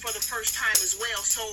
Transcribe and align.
for 0.00 0.12
the 0.16 0.24
first 0.24 0.56
time 0.56 0.80
as 0.80 0.96
well. 0.96 1.20
So 1.20 1.44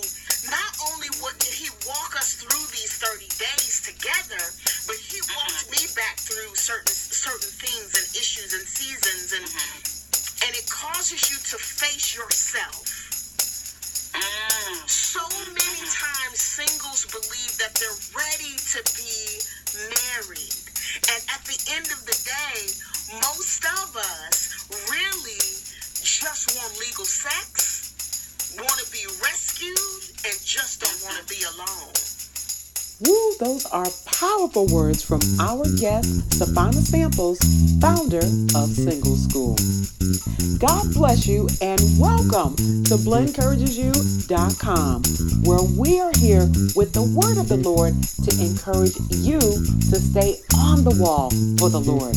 not 0.47 0.71
only 0.87 1.11
what 1.19 1.35
did 1.43 1.51
he 1.51 1.67
walk 1.83 2.15
us 2.15 2.39
through 2.39 2.65
these 2.71 2.95
30 2.95 3.27
days 3.35 3.83
together, 3.83 4.39
but 4.87 4.95
he 4.95 5.19
mm-hmm. 5.19 5.35
walked 5.35 5.67
me 5.67 5.83
back 5.99 6.15
through 6.15 6.55
certain 6.55 6.95
certain 6.95 7.51
things 7.59 7.91
and 7.91 8.07
issues 8.15 8.55
and 8.55 8.63
seasons 8.63 9.35
and 9.35 9.43
mm-hmm. 9.43 10.47
and 10.47 10.51
it 10.55 10.63
causes 10.71 11.27
you 11.27 11.37
to 11.51 11.59
face 11.59 12.15
yourself. 12.15 12.87
Mm. 14.15 14.87
So 14.87 15.19
mm-hmm. 15.19 15.51
many 15.51 15.83
times 15.91 16.39
singles 16.39 17.03
believe 17.11 17.53
that 17.59 17.75
they're 17.75 18.01
ready 18.15 18.55
to 18.55 18.79
be 18.95 19.43
married. 19.91 20.55
And 21.11 21.21
at 21.35 21.43
the 21.43 21.59
end 21.75 21.91
of 21.91 21.99
the 22.07 22.15
day, 22.23 22.63
most 23.19 23.59
of 23.83 23.91
us 23.99 24.55
really 24.87 25.43
just 26.03 26.55
want 26.55 26.71
legal 26.79 27.05
sex, 27.05 27.66
want 28.57 28.79
to 28.79 28.91
be 28.91 29.05
rescued, 29.21 30.03
and 30.25 30.35
just 30.43 30.81
don't 30.81 30.99
want 31.03 31.17
to 31.17 31.25
be 31.33 31.43
alone. 31.43 31.93
Woo, 32.99 33.33
those 33.39 33.65
are 33.67 33.85
powerful 34.05 34.65
words 34.67 35.03
from 35.03 35.21
our 35.39 35.65
guest, 35.77 36.33
Savannah 36.33 36.73
Samples, 36.73 37.37
founder 37.79 38.25
of 38.55 38.69
Single 38.73 39.15
School. 39.15 39.55
God 40.59 40.93
bless 40.95 41.27
you 41.27 41.47
and 41.61 41.79
welcome 41.99 42.55
to 42.55 42.95
BlenencouragesYou.com, 42.95 45.03
where 45.43 45.61
we 45.77 45.99
are 45.99 46.11
here 46.17 46.47
with 46.75 46.93
the 46.93 47.03
word 47.03 47.37
of 47.37 47.47
the 47.47 47.57
Lord 47.57 47.93
to 48.25 48.31
encourage 48.41 48.97
you 49.13 49.39
to 49.39 49.99
stay 50.01 50.39
on 50.57 50.83
the 50.83 50.97
wall 50.99 51.29
for 51.59 51.69
the 51.69 51.79
Lord. 51.79 52.15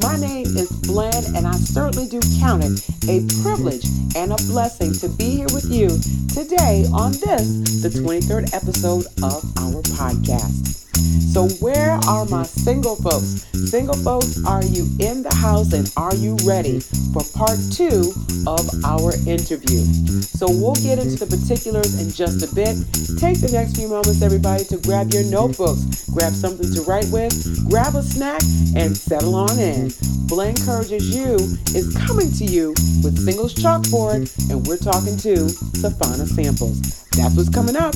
My 0.00 0.16
name 0.16 0.56
is 0.56 0.70
Blen, 0.88 1.36
and 1.36 1.46
I 1.46 1.56
certainly 1.56 2.08
do 2.08 2.22
count 2.40 2.64
it 2.64 2.80
a 3.10 3.26
privilege 3.42 3.84
and 4.16 4.32
a 4.32 4.36
blessing 4.48 4.94
to 4.94 5.10
be 5.10 5.36
here 5.36 5.48
with 5.52 5.68
you 5.68 5.88
today 6.32 6.86
on 6.94 7.12
this, 7.12 7.82
the 7.82 7.90
23rd 7.90 8.54
episode 8.54 9.04
of 9.22 9.44
our 9.58 9.82
podcast. 9.92 10.91
So, 10.94 11.48
where 11.60 11.98
are 12.06 12.26
my 12.26 12.42
single 12.42 12.96
folks? 12.96 13.46
Single 13.70 13.96
folks, 13.96 14.44
are 14.44 14.64
you 14.64 14.84
in 15.00 15.22
the 15.22 15.34
house 15.34 15.72
and 15.72 15.90
are 15.96 16.14
you 16.14 16.36
ready 16.44 16.80
for 17.12 17.22
part 17.32 17.58
two 17.72 18.12
of 18.46 18.68
our 18.84 19.14
interview? 19.26 19.84
So, 20.22 20.46
we'll 20.50 20.76
get 20.76 20.98
into 20.98 21.24
the 21.24 21.26
particulars 21.26 22.00
in 22.00 22.10
just 22.10 22.42
a 22.42 22.54
bit. 22.54 22.76
Take 23.18 23.40
the 23.40 23.50
next 23.52 23.76
few 23.76 23.88
moments, 23.88 24.22
everybody, 24.22 24.64
to 24.64 24.76
grab 24.78 25.12
your 25.12 25.24
notebooks, 25.24 26.08
grab 26.10 26.32
something 26.32 26.72
to 26.74 26.82
write 26.82 27.08
with, 27.08 27.32
grab 27.70 27.94
a 27.94 28.02
snack, 28.02 28.42
and 28.76 28.96
settle 28.96 29.34
on 29.34 29.58
in. 29.58 29.92
Blen 30.28 30.56
Encourages 30.56 31.14
You 31.14 31.36
is 31.76 31.96
coming 32.06 32.30
to 32.32 32.44
you 32.44 32.70
with 33.04 33.18
Singles 33.18 33.54
Chalkboard, 33.54 34.28
and 34.50 34.66
we're 34.66 34.76
talking 34.76 35.16
to 35.18 35.48
Savannah 35.76 36.26
Samples. 36.26 37.02
That's 37.14 37.36
what's 37.36 37.50
coming 37.50 37.76
up 37.76 37.94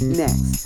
next. 0.00 0.64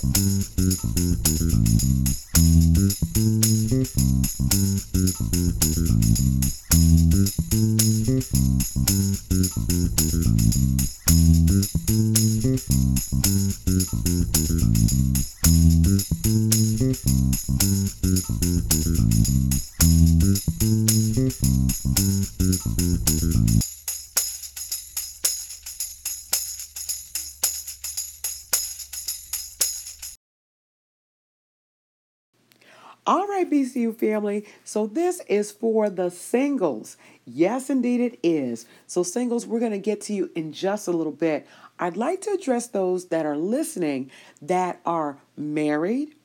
All 33.09 33.27
right, 33.27 33.51
BCU 33.51 33.97
family. 33.97 34.44
So 34.65 34.87
this 34.87 35.22
is 35.28 35.50
for 35.50 35.88
the 35.88 36.10
singles. 36.10 36.99
Yes, 37.25 37.71
indeed 37.71 38.03
it 38.03 38.19
is. 38.22 38.66
So, 38.87 39.03
singles, 39.03 39.47
we're 39.47 39.60
going 39.60 39.72
to 39.72 39.78
get 39.78 40.03
to 40.03 40.12
you 40.12 40.31
in 40.34 40.53
just 40.53 40.87
a 40.87 40.91
little 40.91 41.15
bit. 41.15 41.47
I'd 41.78 41.97
like 41.97 42.21
to 42.22 42.33
address 42.33 42.66
those 42.66 43.06
that 43.06 43.25
are 43.25 43.38
listening 43.38 44.10
that 44.43 44.83
are 44.84 45.16
married 45.38 46.16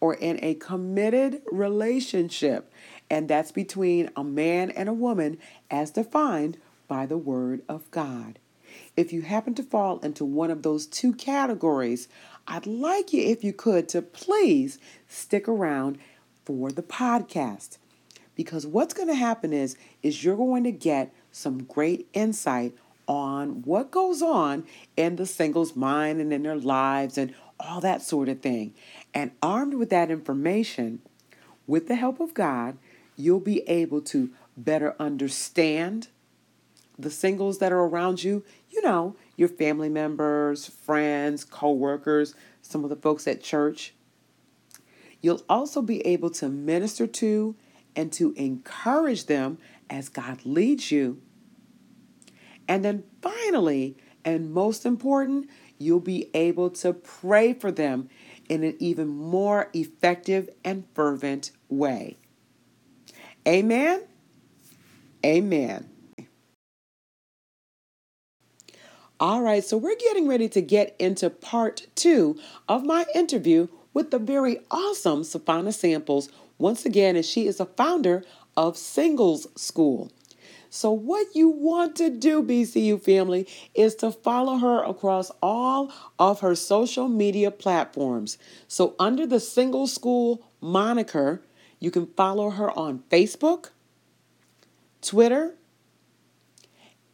or 0.00 0.14
in 0.14 0.42
a 0.42 0.54
committed 0.54 1.42
relationship, 1.52 2.72
and 3.10 3.28
that's 3.28 3.52
between 3.52 4.08
a 4.16 4.24
man 4.24 4.70
and 4.70 4.88
a 4.88 4.94
woman 4.94 5.36
as 5.70 5.90
defined 5.90 6.56
by 6.88 7.04
the 7.04 7.18
Word 7.18 7.60
of 7.68 7.90
God. 7.90 8.38
If 8.96 9.12
you 9.12 9.20
happen 9.22 9.54
to 9.56 9.62
fall 9.62 9.98
into 9.98 10.24
one 10.24 10.50
of 10.50 10.62
those 10.62 10.86
two 10.86 11.12
categories, 11.12 12.08
I'd 12.46 12.66
like 12.66 13.12
you, 13.12 13.22
if 13.22 13.44
you 13.44 13.52
could, 13.52 13.88
to 13.90 14.00
please 14.00 14.78
stick 15.06 15.48
around 15.48 15.98
for 16.44 16.70
the 16.70 16.82
podcast. 16.82 17.78
Because 18.34 18.66
what's 18.66 18.94
going 18.94 19.08
to 19.08 19.14
happen 19.14 19.52
is 19.52 19.76
is 20.02 20.24
you're 20.24 20.36
going 20.36 20.64
to 20.64 20.72
get 20.72 21.12
some 21.30 21.64
great 21.64 22.08
insight 22.12 22.74
on 23.06 23.62
what 23.62 23.90
goes 23.90 24.22
on 24.22 24.64
in 24.96 25.16
the 25.16 25.26
singles 25.26 25.76
mind 25.76 26.20
and 26.20 26.32
in 26.32 26.42
their 26.42 26.56
lives 26.56 27.18
and 27.18 27.34
all 27.60 27.80
that 27.80 28.02
sort 28.02 28.28
of 28.28 28.40
thing. 28.40 28.74
And 29.12 29.32
armed 29.42 29.74
with 29.74 29.90
that 29.90 30.10
information, 30.10 31.00
with 31.66 31.88
the 31.88 31.94
help 31.94 32.20
of 32.20 32.34
God, 32.34 32.78
you'll 33.16 33.40
be 33.40 33.60
able 33.68 34.00
to 34.02 34.30
better 34.56 34.94
understand 34.98 36.08
the 36.98 37.10
singles 37.10 37.58
that 37.58 37.72
are 37.72 37.80
around 37.80 38.22
you, 38.22 38.44
you 38.70 38.82
know, 38.82 39.16
your 39.36 39.48
family 39.48 39.88
members, 39.88 40.68
friends, 40.68 41.44
co-workers, 41.44 42.34
some 42.62 42.84
of 42.84 42.90
the 42.90 42.96
folks 42.96 43.26
at 43.26 43.42
church, 43.42 43.94
You'll 45.24 45.40
also 45.48 45.80
be 45.80 46.06
able 46.06 46.28
to 46.32 46.50
minister 46.50 47.06
to 47.06 47.56
and 47.96 48.12
to 48.12 48.34
encourage 48.36 49.24
them 49.24 49.56
as 49.88 50.10
God 50.10 50.44
leads 50.44 50.92
you. 50.92 51.22
And 52.68 52.84
then 52.84 53.04
finally, 53.22 53.96
and 54.22 54.52
most 54.52 54.84
important, 54.84 55.48
you'll 55.78 56.00
be 56.00 56.28
able 56.34 56.68
to 56.72 56.92
pray 56.92 57.54
for 57.54 57.72
them 57.72 58.10
in 58.50 58.64
an 58.64 58.76
even 58.78 59.08
more 59.08 59.70
effective 59.72 60.50
and 60.62 60.84
fervent 60.94 61.52
way. 61.70 62.18
Amen. 63.48 64.02
Amen. 65.24 65.88
All 69.18 69.40
right, 69.40 69.64
so 69.64 69.78
we're 69.78 69.96
getting 69.96 70.28
ready 70.28 70.50
to 70.50 70.60
get 70.60 70.94
into 70.98 71.30
part 71.30 71.86
two 71.94 72.38
of 72.68 72.84
my 72.84 73.06
interview 73.14 73.68
with 73.94 74.10
the 74.10 74.18
very 74.18 74.58
awesome 74.70 75.24
Savannah 75.24 75.72
Samples 75.72 76.28
once 76.58 76.84
again, 76.84 77.16
and 77.16 77.24
she 77.24 77.46
is 77.46 77.60
a 77.60 77.64
founder 77.64 78.24
of 78.56 78.76
Singles 78.76 79.46
School. 79.56 80.10
So, 80.68 80.90
what 80.90 81.36
you 81.36 81.48
want 81.48 81.94
to 81.96 82.10
do, 82.10 82.42
BCU 82.42 83.00
family, 83.00 83.46
is 83.74 83.94
to 83.96 84.10
follow 84.10 84.56
her 84.56 84.82
across 84.82 85.30
all 85.40 85.92
of 86.18 86.40
her 86.40 86.56
social 86.56 87.06
media 87.06 87.52
platforms. 87.52 88.38
So, 88.66 88.96
under 88.98 89.24
the 89.24 89.38
Single 89.38 89.86
School 89.86 90.44
moniker, 90.60 91.42
you 91.78 91.92
can 91.92 92.08
follow 92.08 92.50
her 92.50 92.76
on 92.76 93.04
Facebook, 93.08 93.70
Twitter, 95.00 95.54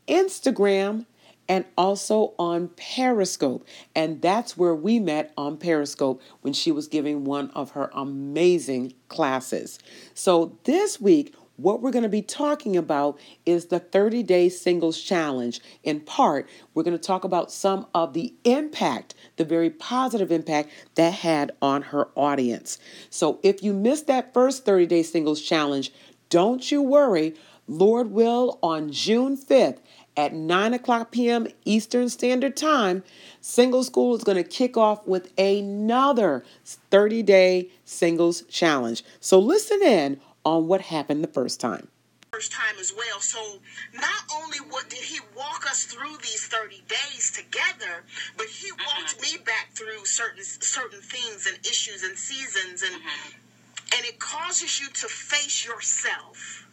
Instagram, 0.09 1.05
and 1.51 1.65
also 1.77 2.33
on 2.39 2.69
Periscope. 2.69 3.67
And 3.97 4.23
that's 4.23 4.57
where 4.57 4.75
we 4.75 5.01
met 5.01 5.33
on 5.37 5.57
Periscope 5.57 6.23
when 6.43 6.53
she 6.53 6.71
was 6.71 6.87
giving 6.87 7.25
one 7.25 7.51
of 7.51 7.73
her 7.73 7.91
amazing 7.93 8.95
classes. 9.09 9.81
So 10.15 10.57
this 10.63 11.01
week, 11.01 11.35
what 11.57 11.83
we're 11.83 11.91
going 11.91 12.05
to 12.05 12.09
be 12.09 12.23
talking 12.23 12.77
about 12.77 13.19
is 13.45 13.67
the 13.67 13.81
30 13.81 14.23
day 14.23 14.49
singles 14.49 15.03
challenge. 15.03 15.61
In 15.83 16.01
part, 16.01 16.49
we're 16.73 16.85
going 16.85 16.97
to 16.97 17.03
talk 17.03 17.25
about 17.25 17.51
some 17.51 17.85
of 17.97 18.13
the 18.13 18.33
impact, 18.45 19.17
the 19.37 19.45
very 19.45 19.71
positive 19.71 20.31
impact 20.31 20.71
that 20.95 21.15
had 21.15 21.51
on 21.61 21.83
her 21.83 22.11
audience. 22.15 22.79
So 23.11 23.41
if 23.43 23.61
you 23.61 23.73
missed 23.73 24.07
that 24.07 24.33
first 24.33 24.65
30 24.65 24.87
day 24.87 25.03
singles 25.03 25.43
challenge, 25.43 25.93
don't 26.29 26.71
you 26.71 26.81
worry. 26.81 27.35
Lord 27.71 28.11
will, 28.11 28.59
on 28.65 28.91
June 28.91 29.37
5th, 29.37 29.79
at 30.21 30.35
9 30.35 30.75
o'clock 30.75 31.11
p.m. 31.11 31.47
Eastern 31.65 32.11
Standard 32.11 32.55
Time, 32.55 33.03
Single 33.41 33.83
School 33.83 34.15
is 34.15 34.23
going 34.23 34.37
to 34.37 34.45
kick 34.45 34.77
off 34.77 35.07
with 35.07 35.33
another 35.39 36.45
30 36.65 37.23
day 37.23 37.71
singles 37.87 38.43
challenge. 38.43 39.03
So 39.19 39.39
listen 39.39 39.83
in 39.83 40.21
on 40.45 40.69
what 40.69 40.83
happened 40.83 41.25
the 41.25 41.29
first 41.29 41.59
time. 41.59 41.89
First 42.33 42.53
time 42.53 42.75
as 42.79 42.93
well. 42.95 43.19
So 43.21 43.61
not 43.95 44.23
only 44.37 44.59
what 44.59 44.91
did 44.91 45.01
he 45.01 45.21
walk 45.35 45.65
us 45.67 45.85
through 45.85 46.19
these 46.19 46.47
30 46.47 46.83
days 46.87 47.33
together, 47.35 48.05
but 48.37 48.47
he 48.47 48.71
walked 48.73 49.19
mm-hmm. 49.19 49.39
me 49.39 49.43
back 49.45 49.71
through 49.73 50.05
certain 50.05 50.45
certain 50.45 51.01
things 51.01 51.47
and 51.47 51.59
issues 51.67 52.03
and 52.05 52.17
seasons 52.17 52.83
and 52.83 52.95
mm-hmm. 52.95 53.97
and 53.97 54.05
it 54.05 54.21
causes 54.21 54.81
you 54.81 54.87
to 54.89 55.09
face 55.09 55.67
yourself 55.67 56.70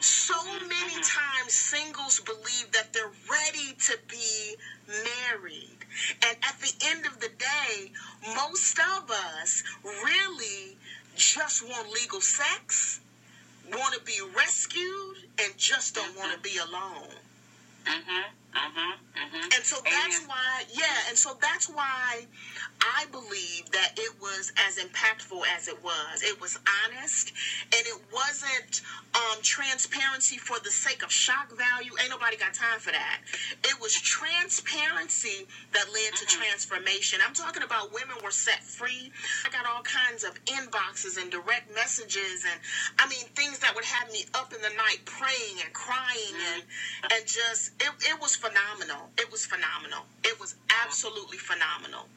so 0.00 0.34
many 0.68 0.94
times 0.94 1.52
singles 1.52 2.20
believe 2.20 2.70
that 2.72 2.92
they're 2.92 3.12
ready 3.30 3.74
to 3.86 3.98
be 4.08 4.56
married. 4.88 5.78
And 6.26 6.36
at 6.42 6.58
the 6.60 6.72
end 6.86 7.06
of 7.06 7.20
the 7.20 7.30
day, 7.38 7.92
most 8.34 8.78
of 8.78 9.10
us 9.10 9.62
really 9.84 10.76
just 11.16 11.66
want 11.66 11.90
legal 11.92 12.20
sex, 12.20 13.00
want 13.72 13.94
to 13.94 14.00
be 14.00 14.20
rescued, 14.36 15.16
and 15.42 15.56
just 15.56 15.94
don't 15.94 16.10
mm-hmm. 16.10 16.18
want 16.18 16.32
to 16.32 16.40
be 16.40 16.58
alone. 16.58 17.14
Mm-hmm. 17.86 18.56
Mm-hmm. 18.56 18.92
Mm-hmm. 19.18 19.48
And 19.54 19.64
so 19.64 19.76
that's 19.84 20.18
Amen. 20.18 20.28
why, 20.28 20.64
yeah, 20.72 21.08
and 21.08 21.18
so 21.18 21.36
that's 21.40 21.68
why 21.68 22.26
I 23.04 23.06
believe 23.10 23.70
that 23.72 23.92
it 23.98 24.12
was 24.20 24.50
as 24.66 24.78
impactful 24.78 25.42
as 25.54 25.68
it 25.68 25.82
was. 25.84 26.22
It 26.22 26.40
was 26.40 26.58
honest, 26.86 27.32
and 27.64 27.86
it 27.86 28.00
wasn't 28.12 28.80
um, 29.14 29.42
transparency 29.42 30.38
for 30.38 30.58
the 30.60 30.70
sake 30.70 31.02
of 31.02 31.12
shock 31.12 31.52
value. 31.52 31.92
Ain't 32.00 32.08
nobody 32.08 32.36
got 32.36 32.54
time 32.54 32.78
for 32.78 32.92
that. 32.92 33.20
It 33.64 33.78
was 33.80 33.92
transparency 33.92 35.46
that 35.72 35.86
led 35.92 36.14
to 36.16 36.26
transformation. 36.26 37.20
I'm 37.26 37.34
talking 37.34 37.62
about 37.62 37.92
women 37.92 38.16
were 38.22 38.30
set 38.30 38.62
free. 38.62 39.12
I 39.44 39.50
got 39.50 39.66
all 39.66 39.82
kinds 39.82 40.24
of 40.24 40.42
inboxes 40.46 41.20
and 41.20 41.30
direct 41.30 41.74
messages, 41.74 42.46
and 42.50 42.58
I 42.98 43.06
mean 43.08 43.26
things 43.36 43.58
that 43.58 43.74
would 43.74 43.84
have 43.84 44.10
me 44.12 44.24
up 44.32 44.54
in 44.54 44.62
the 44.62 44.72
night 44.76 45.04
praying 45.04 45.60
and 45.62 45.72
crying 45.74 46.36
and 46.54 46.62
and 47.12 47.26
just 47.26 47.72
it, 47.80 47.90
it 48.00 48.20
was 48.20 48.34
phenomenal. 48.34 49.10
It 49.18 49.30
was 49.30 49.44
phenomenal. 49.44 50.06
It 50.24 50.40
was 50.40 50.54
absolutely 50.84 51.38
phenomenal. 51.38 52.08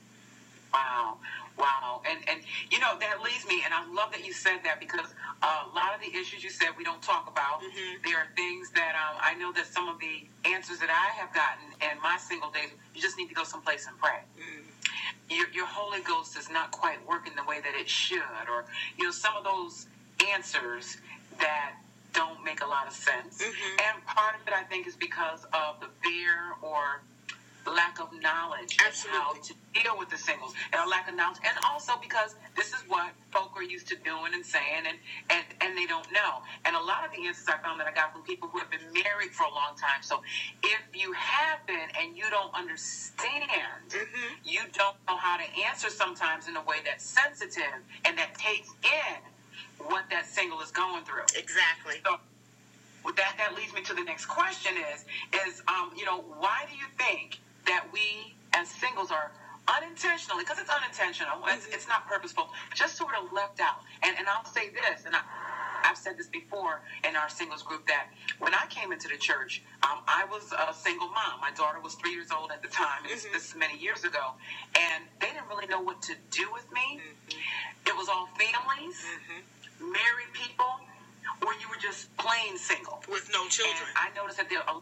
Wow, 0.73 1.17
wow, 1.57 2.01
and 2.09 2.19
and 2.29 2.41
you 2.71 2.79
know 2.79 2.97
that 2.99 3.21
leads 3.23 3.45
me, 3.47 3.61
and 3.65 3.73
I 3.73 3.85
love 3.93 4.11
that 4.11 4.25
you 4.25 4.33
said 4.33 4.59
that 4.65 4.79
because 4.79 5.13
a 5.41 5.67
lot 5.75 5.95
of 5.95 6.01
the 6.01 6.11
issues 6.17 6.43
you 6.43 6.49
said 6.49 6.69
we 6.77 6.83
don't 6.83 7.01
talk 7.01 7.27
about. 7.29 7.61
Mhm. 7.61 8.03
There 8.03 8.17
are 8.19 8.27
things 8.35 8.69
that 8.71 8.95
um, 8.95 9.17
I 9.21 9.33
know 9.35 9.51
that 9.53 9.67
some 9.67 9.87
of 9.89 9.99
the 9.99 10.27
answers 10.45 10.79
that 10.79 10.89
I 10.89 11.11
have 11.19 11.33
gotten 11.33 11.73
in 11.81 12.01
my 12.01 12.17
single 12.17 12.51
days, 12.51 12.69
you 12.93 13.01
just 13.01 13.17
need 13.17 13.29
to 13.29 13.35
go 13.35 13.43
someplace 13.43 13.87
and 13.87 13.97
pray. 13.99 14.21
Your, 15.29 15.47
your 15.49 15.65
Holy 15.65 16.01
Ghost 16.01 16.37
is 16.37 16.49
not 16.49 16.71
quite 16.71 17.05
working 17.07 17.33
the 17.35 17.43
way 17.43 17.59
that 17.61 17.75
it 17.75 17.89
should, 17.89 18.47
or 18.49 18.65
you 18.97 19.05
know 19.05 19.11
some 19.11 19.35
of 19.35 19.43
those 19.43 19.87
answers 20.33 20.97
that 21.39 21.75
don't 22.13 22.43
make 22.43 22.61
a 22.61 22.67
lot 22.67 22.87
of 22.87 22.93
sense. 22.93 23.41
Mhm. 23.41 23.81
And 23.81 24.05
part 24.05 24.35
of 24.35 24.47
it, 24.47 24.53
I 24.53 24.63
think, 24.63 24.87
is 24.87 24.95
because 24.95 25.45
of 25.53 25.79
the 25.81 25.89
fear 26.03 26.53
or 26.61 27.01
lack 27.71 27.99
of 27.99 28.09
knowledge 28.21 28.77
of 28.87 28.95
how 29.11 29.33
to 29.33 29.53
deal 29.73 29.97
with 29.97 30.09
the 30.09 30.17
singles 30.17 30.53
and 30.73 30.81
a 30.81 30.89
lack 30.89 31.07
of 31.09 31.15
knowledge 31.15 31.39
and 31.45 31.57
also 31.69 31.93
because 32.01 32.35
this 32.55 32.69
is 32.69 32.81
what 32.87 33.11
folk 33.31 33.51
are 33.57 33.63
used 33.63 33.87
to 33.87 33.95
doing 34.03 34.33
and 34.33 34.45
saying 34.45 34.85
and, 34.87 34.97
and 35.29 35.45
and 35.61 35.77
they 35.77 35.85
don't 35.87 36.07
know 36.13 36.41
and 36.65 36.75
a 36.75 36.81
lot 36.81 37.05
of 37.05 37.11
the 37.11 37.27
answers 37.27 37.47
i 37.49 37.57
found 37.63 37.79
that 37.79 37.87
i 37.87 37.93
got 37.93 38.13
from 38.13 38.23
people 38.23 38.49
who 38.49 38.59
have 38.59 38.71
been 38.71 38.87
married 38.93 39.31
for 39.31 39.43
a 39.45 39.53
long 39.53 39.75
time 39.77 40.01
so 40.01 40.21
if 40.63 40.81
you 40.93 41.13
have 41.13 41.65
been 41.67 41.89
and 42.01 42.17
you 42.17 42.25
don't 42.31 42.53
understand 42.55 43.43
Mhm. 43.91 44.37
you 44.45 44.61
don't 44.73 44.97
know 45.07 45.17
how 45.17 45.37
to 45.37 45.45
answer 45.67 45.89
sometimes 45.89 46.47
in 46.47 46.57
a 46.57 46.61
way 46.63 46.77
that's 46.85 47.05
sensitive 47.05 47.81
and 48.05 48.17
that 48.17 48.35
takes 48.35 48.69
in 48.83 49.21
what 49.87 50.05
that 50.11 50.25
single 50.25 50.61
is 50.61 50.71
going 50.71 51.03
through 51.05 51.23
Exactly. 51.35 52.01
so 52.05 52.17
that 53.17 53.35
that 53.37 53.55
leads 53.55 53.73
me 53.73 53.81
to 53.83 53.93
the 53.95 54.03
next 54.03 54.25
question 54.27 54.73
is 54.93 55.05
is 55.47 55.61
um, 55.67 55.91
you 55.97 56.05
know 56.05 56.21
why 56.39 56.65
do 56.69 56.75
you 56.77 56.85
think 56.97 57.39
that 57.67 57.85
we 57.93 58.35
as 58.53 58.69
singles 58.69 59.11
are 59.11 59.31
unintentionally 59.69 60.43
because 60.43 60.59
it's 60.59 60.71
unintentional 60.71 61.39
it's, 61.47 61.67
it's 61.67 61.87
not 61.87 62.07
purposeful 62.07 62.49
just 62.75 62.97
sort 62.97 63.13
of 63.21 63.31
left 63.33 63.59
out 63.61 63.81
and 64.03 64.17
and 64.17 64.27
I'll 64.29 64.45
say 64.45 64.69
this 64.69 65.05
and 65.05 65.15
I 65.15 65.21
I've 65.85 65.97
said 65.97 66.17
this 66.17 66.27
before 66.27 66.81
in 67.07 67.15
our 67.15 67.29
singles 67.29 67.63
group 67.63 67.87
that 67.87 68.07
when 68.39 68.53
I 68.55 68.65
came 68.69 68.91
into 68.93 69.07
the 69.09 69.17
church, 69.17 69.63
um, 69.83 69.99
I 70.07 70.25
was 70.29 70.53
a 70.53 70.73
single 70.73 71.09
mom. 71.09 71.41
My 71.41 71.51
daughter 71.51 71.79
was 71.81 71.95
three 71.95 72.11
years 72.13 72.29
old 72.31 72.51
at 72.51 72.61
the 72.63 72.69
time. 72.69 73.03
and 73.03 73.11
This, 73.13 73.25
this 73.33 73.49
is 73.51 73.55
many 73.55 73.77
years 73.79 74.03
ago, 74.03 74.33
and 74.79 75.05
they 75.21 75.27
didn't 75.27 75.47
really 75.49 75.67
know 75.67 75.81
what 75.81 76.01
to 76.03 76.15
do 76.31 76.47
with 76.53 76.71
me. 76.73 77.01
It 77.85 77.95
was 77.97 78.09
all 78.09 78.27
families, 78.37 78.97
Mhm. 79.03 79.43
married 79.93 80.33
people, 80.33 80.79
or 81.45 81.53
you 81.55 81.69
were 81.69 81.77
just 81.81 82.15
plain 82.17 82.57
single. 82.57 83.03
With 83.09 83.29
no 83.31 83.47
children. 83.49 83.87
And 83.89 83.97
I 83.97 84.09
noticed 84.15 84.37
that 84.37 84.49
there 84.49 84.67
are, 84.69 84.81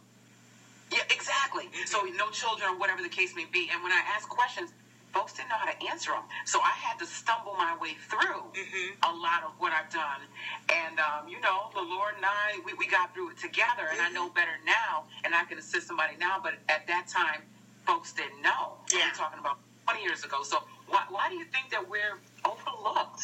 exactly. 1.09 1.69
So 1.85 2.01
no 2.17 2.29
children 2.31 2.69
or 2.69 2.77
whatever 2.77 3.01
the 3.01 3.09
case 3.09 3.35
may 3.35 3.45
be. 3.45 3.69
And 3.73 3.83
when 3.83 3.91
I 3.91 4.01
asked 4.15 4.29
questions, 4.29 4.71
folks 5.13 5.33
didn't 5.33 5.49
know 5.49 5.57
how 5.57 5.71
to 5.71 5.77
answer 5.89 6.11
them. 6.11 6.23
So 6.45 6.59
I 6.61 6.71
had 6.75 6.99
to 6.99 7.05
stumble 7.05 7.53
my 7.55 7.75
way 7.77 7.95
through 7.95 8.51
Mhm. 8.53 8.97
a 9.03 9.13
lot 9.13 9.43
of 9.43 9.53
what 9.59 9.73
I've 9.73 9.89
done. 9.89 10.21
And, 10.69 10.99
um, 10.99 11.27
you 11.27 11.39
know, 11.41 11.71
the 11.73 11.81
Lord 11.81 12.15
and 12.15 12.25
I, 12.25 12.59
we, 12.65 12.73
we 12.73 12.87
got 12.87 13.13
through 13.13 13.31
it 13.31 13.37
together. 13.37 13.87
And 13.91 14.01
I 14.01 14.09
know 14.09 14.29
better 14.29 14.59
now, 14.65 15.05
and 15.23 15.33
I 15.35 15.45
can 15.45 15.57
assist 15.57 15.87
somebody 15.87 16.15
now. 16.17 16.39
But 16.41 16.55
at 16.69 16.87
that 16.87 17.07
time, 17.07 17.43
folks 17.85 18.13
didn't 18.13 18.41
know. 18.41 18.77
Yeah. 18.93 19.09
I'm 19.09 19.15
talking 19.15 19.39
about 19.39 19.59
20 19.85 20.03
years 20.03 20.23
ago. 20.25 20.43
So 20.43 20.63
why, 20.87 21.03
why 21.09 21.29
do 21.29 21.35
you 21.35 21.45
think 21.45 21.69
that 21.71 21.87
we're 21.87 22.19
overlooked? 22.45 23.21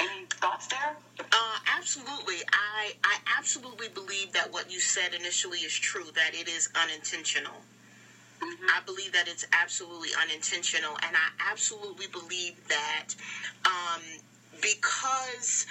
Any 0.00 0.24
thoughts 0.40 0.66
there? 0.68 0.96
Uh, 1.20 1.58
absolutely. 1.76 2.36
I 2.52 2.94
I 3.04 3.18
absolutely 3.38 3.88
believe 3.88 4.32
that 4.32 4.50
what 4.52 4.70
you 4.70 4.80
said 4.80 5.12
initially 5.14 5.58
is 5.58 5.72
true. 5.72 6.06
That 6.14 6.34
it 6.34 6.48
is 6.48 6.68
unintentional. 6.74 7.60
Mm-hmm. 8.40 8.66
I 8.74 8.80
believe 8.86 9.12
that 9.12 9.28
it's 9.28 9.44
absolutely 9.52 10.10
unintentional, 10.20 10.96
and 11.02 11.14
I 11.14 11.50
absolutely 11.50 12.06
believe 12.06 12.56
that 12.68 13.08
um, 13.66 14.00
because 14.62 15.66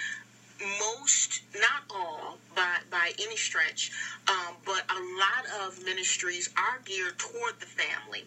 most, 0.78 1.42
not 1.54 1.82
all, 1.90 2.38
by 2.54 2.76
by 2.90 3.12
any 3.20 3.36
stretch, 3.36 3.90
um, 4.28 4.54
but 4.64 4.84
a 4.88 5.00
lot 5.18 5.66
of 5.66 5.82
ministries 5.84 6.48
are 6.56 6.80
geared 6.84 7.18
toward 7.18 7.58
the 7.58 7.66
family. 7.66 8.24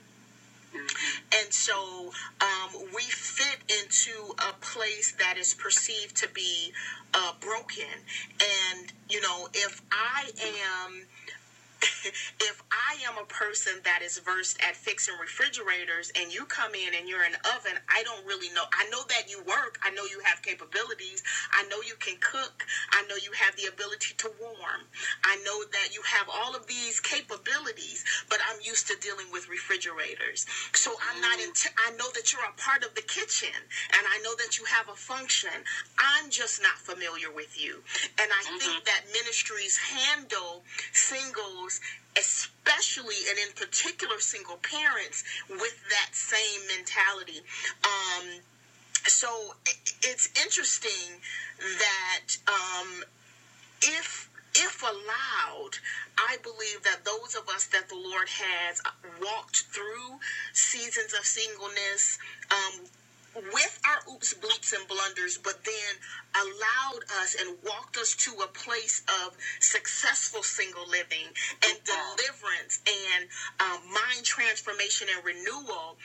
And 0.76 1.52
so 1.52 2.12
um, 2.42 2.70
we 2.96 3.04
fit 3.04 3.60
into 3.70 4.34
a 4.40 4.54
place 4.62 5.14
that 5.20 5.38
is 5.38 5.54
perceived 5.54 6.16
to 6.18 6.30
be 6.30 6.72
uh, 7.14 7.34
broken. 7.40 7.86
And, 8.42 8.92
you 9.10 9.22
know, 9.22 9.48
if 9.54 9.82
I 9.92 10.30
am. 10.86 11.08
If 12.42 12.62
I 12.72 13.00
am 13.08 13.18
a 13.18 13.26
person 13.26 13.80
that 13.84 14.02
is 14.04 14.20
versed 14.20 14.60
at 14.62 14.76
fixing 14.76 15.16
refrigerators 15.20 16.12
and 16.20 16.34
you 16.34 16.46
come 16.46 16.76
in 16.76 16.94
and 16.94 17.08
you're 17.08 17.24
an 17.24 17.38
oven, 17.56 17.80
I 17.88 18.04
don't 18.04 18.26
really 18.26 18.50
know. 18.54 18.66
I 18.74 18.90
know 18.90 19.04
that 19.08 19.30
you 19.30 19.40
work. 19.48 19.80
I 19.82 19.90
know 19.92 20.04
you 20.04 20.20
have 20.26 20.42
capabilities. 20.42 21.24
I 21.52 21.64
know 21.72 21.80
you 21.82 21.96
can 22.00 22.18
cook. 22.20 22.66
I 22.92 23.04
know 23.08 23.16
you 23.16 23.32
have 23.40 23.56
the 23.56 23.72
ability 23.72 24.16
to 24.18 24.32
warm. 24.42 24.84
I 25.24 25.38
know 25.46 25.64
that 25.72 25.96
you 25.96 26.02
have 26.04 26.28
all 26.28 26.56
of 26.56 26.68
these 26.68 27.00
capabilities, 27.00 28.04
but 28.30 28.40
I'm 28.50 28.60
used 28.62 28.88
to 28.88 28.96
dealing 29.00 29.32
with 29.32 29.50
refrigerators. 29.50 30.46
So 30.74 30.92
I'm 31.12 31.22
not 31.22 31.40
mm. 31.40 31.48
in 31.48 31.52
I 31.88 31.92
know 31.96 32.10
that 32.14 32.34
you're 32.34 32.44
a 32.44 32.60
part 32.60 32.84
of 32.84 32.94
the 32.96 33.04
kitchen 33.04 33.56
and 33.96 34.04
I 34.04 34.20
know 34.24 34.36
that 34.44 34.58
you 34.58 34.66
have 34.66 34.90
a 34.90 34.96
function. 34.96 35.54
I'm 35.98 36.30
just 36.30 36.62
not 36.62 36.78
familiar 36.78 37.32
with 37.32 37.60
you. 37.60 37.82
And 38.20 38.30
I 38.30 38.44
think 38.60 38.84
mm-hmm. 38.84 38.90
that 38.90 39.02
ministries 39.14 39.78
handle 39.78 40.64
singles 40.92 41.73
especially 42.18 43.16
and 43.30 43.38
in 43.40 43.54
particular 43.56 44.20
single 44.20 44.58
parents 44.58 45.24
with 45.50 45.78
that 45.90 46.10
same 46.14 46.62
mentality. 46.68 47.42
Um 47.84 48.42
so 49.06 49.56
it's 50.04 50.30
interesting 50.44 51.20
that 51.60 52.38
um 52.48 53.04
if 53.82 54.30
if 54.56 54.84
allowed, 54.84 55.72
I 56.18 56.38
believe 56.44 56.84
that 56.84 57.04
those 57.06 57.36
of 57.36 57.50
us 57.50 57.66
that 57.68 57.90
the 57.90 57.96
Lord 57.96 58.30
has 58.30 58.82
walked 59.20 59.64
through 59.74 60.20
seasons 60.54 61.14
of 61.14 61.26
singleness, 61.26 62.20
um, 62.52 62.86
with 63.36 63.80
our 63.86 64.14
oops, 64.14 64.34
bleeps, 64.34 64.74
and 64.74 64.88
blunders, 64.88 65.38
but 65.38 65.64
then 65.64 65.96
allowed 66.36 67.02
us 67.22 67.36
and 67.40 67.58
walked 67.64 67.98
us 67.98 68.16
to 68.16 68.32
a 68.44 68.48
place 68.48 69.02
of 69.26 69.36
successful 69.60 70.44
single 70.44 70.88
living 70.88 71.28
and 71.66 71.78
deliverance 71.84 72.80
and 72.88 73.28
um, 73.60 73.82
mind 73.94 74.26
transformation 74.26 75.08
and 75.16 75.24
renewal, 75.26 75.98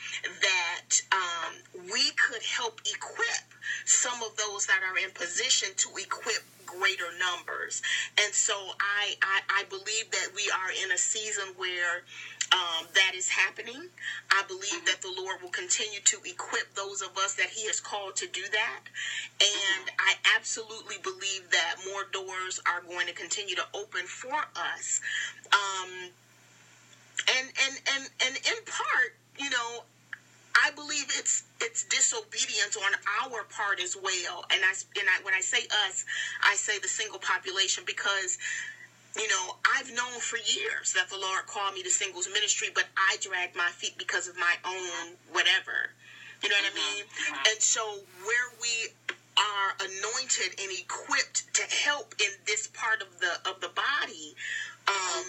that 0.43 0.68
um, 1.13 1.55
we 1.93 2.11
could 2.13 2.43
help 2.43 2.81
equip 2.87 3.47
some 3.85 4.23
of 4.23 4.37
those 4.37 4.67
that 4.67 4.81
are 4.83 4.99
in 4.99 5.11
position 5.13 5.69
to 5.77 5.89
equip 5.97 6.43
greater 6.67 7.09
numbers. 7.19 7.83
And 8.21 8.33
so 8.35 8.55
I, 8.81 9.17
I, 9.23 9.41
I 9.49 9.65
believe 9.71 10.11
that 10.11 10.29
we 10.35 10.51
are 10.51 10.71
in 10.85 10.93
a 10.93 10.99
season 10.99 11.55
where 11.57 12.05
um, 12.53 12.87
that 12.95 13.13
is 13.15 13.29
happening. 13.29 13.89
I 14.31 14.43
believe 14.49 14.85
that 14.87 15.01
the 15.03 15.13
Lord 15.17 15.43
will 15.43 15.51
continue 15.51 16.01
to 16.01 16.19
equip 16.25 16.75
those 16.75 17.03
of 17.03 17.17
us 17.19 17.35
that 17.35 17.49
He 17.49 17.67
has 17.67 17.81
called 17.81 18.17
to 18.17 18.27
do 18.29 18.43
that. 18.53 18.81
And 19.41 19.91
I 19.99 20.15
absolutely 20.37 20.97
believe 21.03 21.51
that 21.51 21.77
more 21.91 22.07
doors 22.13 22.61
are 22.67 22.83
going 22.83 23.07
to 23.07 23.13
continue 23.13 23.55
to 23.57 23.65
open 23.75 24.05
for 24.07 24.35
us. 24.57 25.01
Um, 25.53 26.11
and, 27.37 27.49
and, 27.67 27.81
and, 27.95 28.11
and 28.27 28.37
in 28.37 28.65
part, 28.65 29.17
you 29.39 29.51
know, 29.51 29.85
I 30.65 30.71
believe 30.71 31.07
it's 31.17 31.45
it's 31.61 31.85
disobedience 31.85 32.77
on 32.77 32.93
our 33.23 33.45
part 33.45 33.81
as 33.81 33.97
well. 33.97 34.45
And 34.51 34.63
I 34.65 34.73
and 34.99 35.09
I, 35.09 35.23
when 35.23 35.35
I 35.35 35.41
say 35.41 35.67
us, 35.87 36.05
I 36.43 36.57
say 36.57 36.79
the 36.79 36.89
single 36.89 37.19
population 37.19 37.85
because 37.87 38.39
you 39.17 39.29
know 39.29 39.57
I've 39.77 39.93
known 39.93 40.21
for 40.21 40.39
years 40.39 40.93
that 40.95 41.09
the 41.11 41.19
Lord 41.19 41.47
called 41.47 41.75
me 41.75 41.83
to 41.85 41.91
singles 41.91 42.29
ministry, 42.33 42.69
but 42.75 42.87
I 42.97 43.17
dragged 43.21 43.57
my 43.57 43.71
feet 43.71 43.99
because 43.99 44.29
of 44.29 44.37
my 44.37 44.57
own 44.65 45.17
whatever. 45.33 45.91
You 46.43 46.49
know 46.51 46.57
what 46.57 46.73
I 46.73 46.75
mean? 46.75 47.05
And 47.51 47.63
so 47.63 48.01
where 48.25 48.51
we 48.61 48.89
are 49.37 49.75
anointed 49.81 50.61
and 50.61 50.71
equipped 50.73 51.53
to 51.55 51.63
help 51.63 52.15
in 52.21 52.31
this 52.47 52.69
part 52.69 53.03
of 53.03 53.21
the 53.21 53.39
of 53.49 53.61
the 53.61 53.71
body, 53.71 54.35
um, 54.89 55.25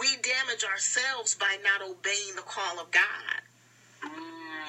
we 0.00 0.16
damage 0.16 0.64
ourselves 0.64 1.34
by 1.34 1.58
not 1.64 1.82
obeying 1.82 2.36
the 2.36 2.42
call 2.42 2.80
of 2.80 2.90
God. 2.90 3.42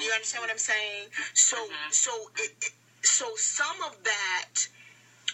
You 0.02 0.12
understand 0.12 0.42
what 0.44 0.52
I'm 0.52 0.58
saying? 0.58 1.10
So, 1.34 1.68
Mhm. 1.70 1.94
so, 1.94 2.32
it, 2.38 2.52
it- 2.62 2.74
so 3.04 3.36
some 3.38 3.82
of 3.84 4.04
that 4.04 4.68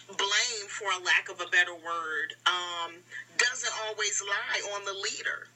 blame, 0.08 0.68
for 0.68 0.90
a 0.92 0.98
lack 0.98 1.28
of 1.28 1.40
a 1.40 1.46
better 1.46 1.74
word, 1.74 2.36
um, 2.46 3.04
doesn't 3.36 3.72
always 3.74 4.20
lie 4.22 4.60
on 4.74 4.84
the 4.84 4.94
leader. 4.94 5.48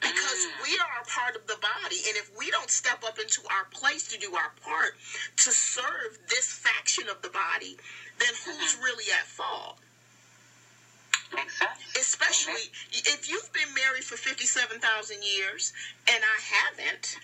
Because 0.00 0.46
Mm. 0.46 0.62
we 0.62 0.78
are 0.78 1.00
a 1.00 1.04
part 1.04 1.36
of 1.36 1.46
the 1.46 1.56
body, 1.56 2.08
and 2.08 2.16
if 2.16 2.30
we 2.30 2.50
don't 2.50 2.70
step 2.70 3.04
up 3.04 3.18
into 3.18 3.46
our 3.48 3.66
place 3.66 4.04
to 4.08 4.18
do 4.18 4.34
our 4.36 4.50
part 4.50 4.96
to 5.38 5.52
serve 5.52 6.18
this 6.28 6.46
faction 6.52 7.08
of 7.08 7.22
the 7.22 7.30
body, 7.30 7.78
then 8.18 8.34
who's 8.34 8.74
Mhm. 8.76 8.82
really 8.84 9.10
at 9.12 9.26
fault? 9.26 9.78
Makes 11.32 11.58
sense. 11.58 11.78
Especially 11.96 12.72
if 12.92 13.28
you've 13.28 13.52
been 13.52 13.74
married 13.74 14.04
for 14.04 14.16
57,000 14.16 15.22
years 15.24 15.72
and 16.08 16.24
I 16.24 16.38
haven't, 16.40 17.18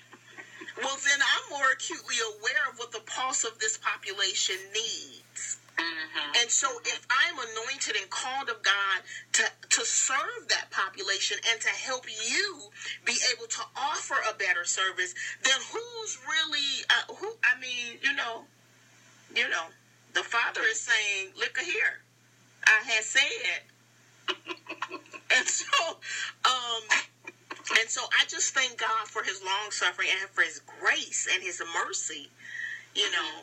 well, 0.78 0.96
then 1.06 1.20
I'm 1.20 1.50
more 1.58 1.70
acutely 1.72 2.16
aware 2.20 2.70
of 2.70 2.78
what 2.78 2.92
the 2.92 3.00
pulse 3.00 3.44
of 3.44 3.58
this 3.58 3.78
population 3.78 4.56
needs. 4.72 5.58
Mhm. 5.78 6.36
And 6.36 6.50
so 6.50 6.80
if 6.84 7.06
I'm 7.10 7.38
anointed 7.38 7.96
and 7.96 8.08
called 8.10 8.48
of 8.48 8.62
God 8.62 9.02
to, 9.34 9.52
to 9.70 9.84
serve 9.84 10.48
that 10.48 10.70
population 10.70 11.38
and 11.50 11.60
to 11.60 11.68
help 11.68 12.06
you 12.08 12.70
be 13.04 13.18
able 13.34 13.46
to 13.46 13.62
offer 13.76 14.16
a 14.28 14.34
better 14.34 14.64
service, 14.64 15.14
then 15.42 15.60
who's 15.72 16.18
really, 16.28 16.84
uh, 16.90 17.14
who, 17.14 17.36
I 17.44 17.58
mean, 17.60 17.98
you 18.02 18.14
know, 18.14 18.44
you 19.34 19.48
know, 19.48 19.66
the 20.14 20.22
Father 20.22 20.62
is 20.62 20.80
saying, 20.80 21.28
look 21.36 21.58
here, 21.58 22.00
I 22.66 22.82
had 22.84 23.04
said. 23.04 23.62
and 25.36 25.46
so, 25.46 25.98
um, 26.44 26.82
and 27.78 27.88
so 27.88 28.02
I 28.20 28.24
just 28.28 28.54
thank 28.54 28.78
God 28.78 29.08
for 29.08 29.22
his 29.22 29.42
long 29.44 29.70
suffering 29.70 30.08
and 30.20 30.30
for 30.30 30.42
his 30.42 30.60
grace 30.80 31.28
and 31.32 31.42
his 31.42 31.60
mercy, 31.74 32.28
you 32.94 33.10
know. 33.10 33.42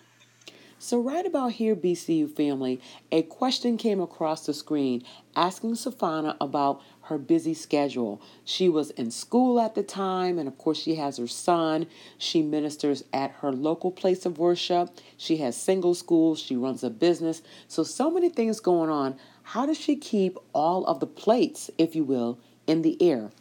So, 0.80 1.00
right 1.00 1.26
about 1.26 1.54
here, 1.54 1.78
BCU 1.78 2.30
family, 2.36 2.82
a 3.10 3.22
question 3.22 3.78
came 3.78 4.02
across 4.02 4.46
the 4.46 4.54
screen 4.54 5.04
asking 5.34 5.76
Savannah 5.76 6.36
about 6.42 6.82
her 7.04 7.18
busy 7.18 7.54
schedule. 7.54 8.22
She 8.44 8.68
was 8.68 8.90
in 8.92 9.10
school 9.10 9.62
at 9.62 9.76
the 9.76 9.84
time, 9.84 10.38
and 10.38 10.46
of 10.46 10.58
course, 10.58 10.78
she 10.82 10.96
has 10.96 11.16
her 11.18 11.28
son. 11.28 11.88
She 12.18 12.42
ministers 12.42 13.06
at 13.14 13.32
her 13.40 13.54
local 13.54 13.92
place 13.92 14.26
of 14.26 14.38
worship. 14.38 14.90
She 15.16 15.38
has 15.38 15.56
single 15.56 15.96
schools. 15.96 16.40
She 16.40 16.58
runs 16.58 16.84
a 16.84 16.90
business. 16.90 17.42
So, 17.70 17.84
so 17.84 18.12
many 18.12 18.28
things 18.28 18.60
going 18.60 18.90
on. 18.90 19.16
How 19.44 19.66
does 19.66 19.78
she 19.78 19.96
keep 19.96 20.38
all 20.52 20.86
of 20.86 21.00
the 21.00 21.08
plates, 21.08 21.72
if 21.78 21.96
you 21.96 22.04
will, 22.04 22.40
in 22.68 22.82
the 22.82 23.02
air? 23.02 23.32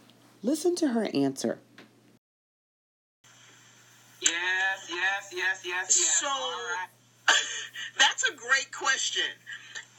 Listen 0.42 0.74
to 0.76 0.88
her 0.88 1.08
answer. 1.14 1.58
Yes, 4.20 4.88
yes, 4.90 5.32
yes, 5.32 5.62
yes, 5.64 5.64
yes. 5.64 6.20
So- 6.20 6.26
All 6.28 6.52
right. 6.52 6.88
That's 7.98 8.28
a 8.28 8.32
great 8.34 8.72
question. 8.72 9.30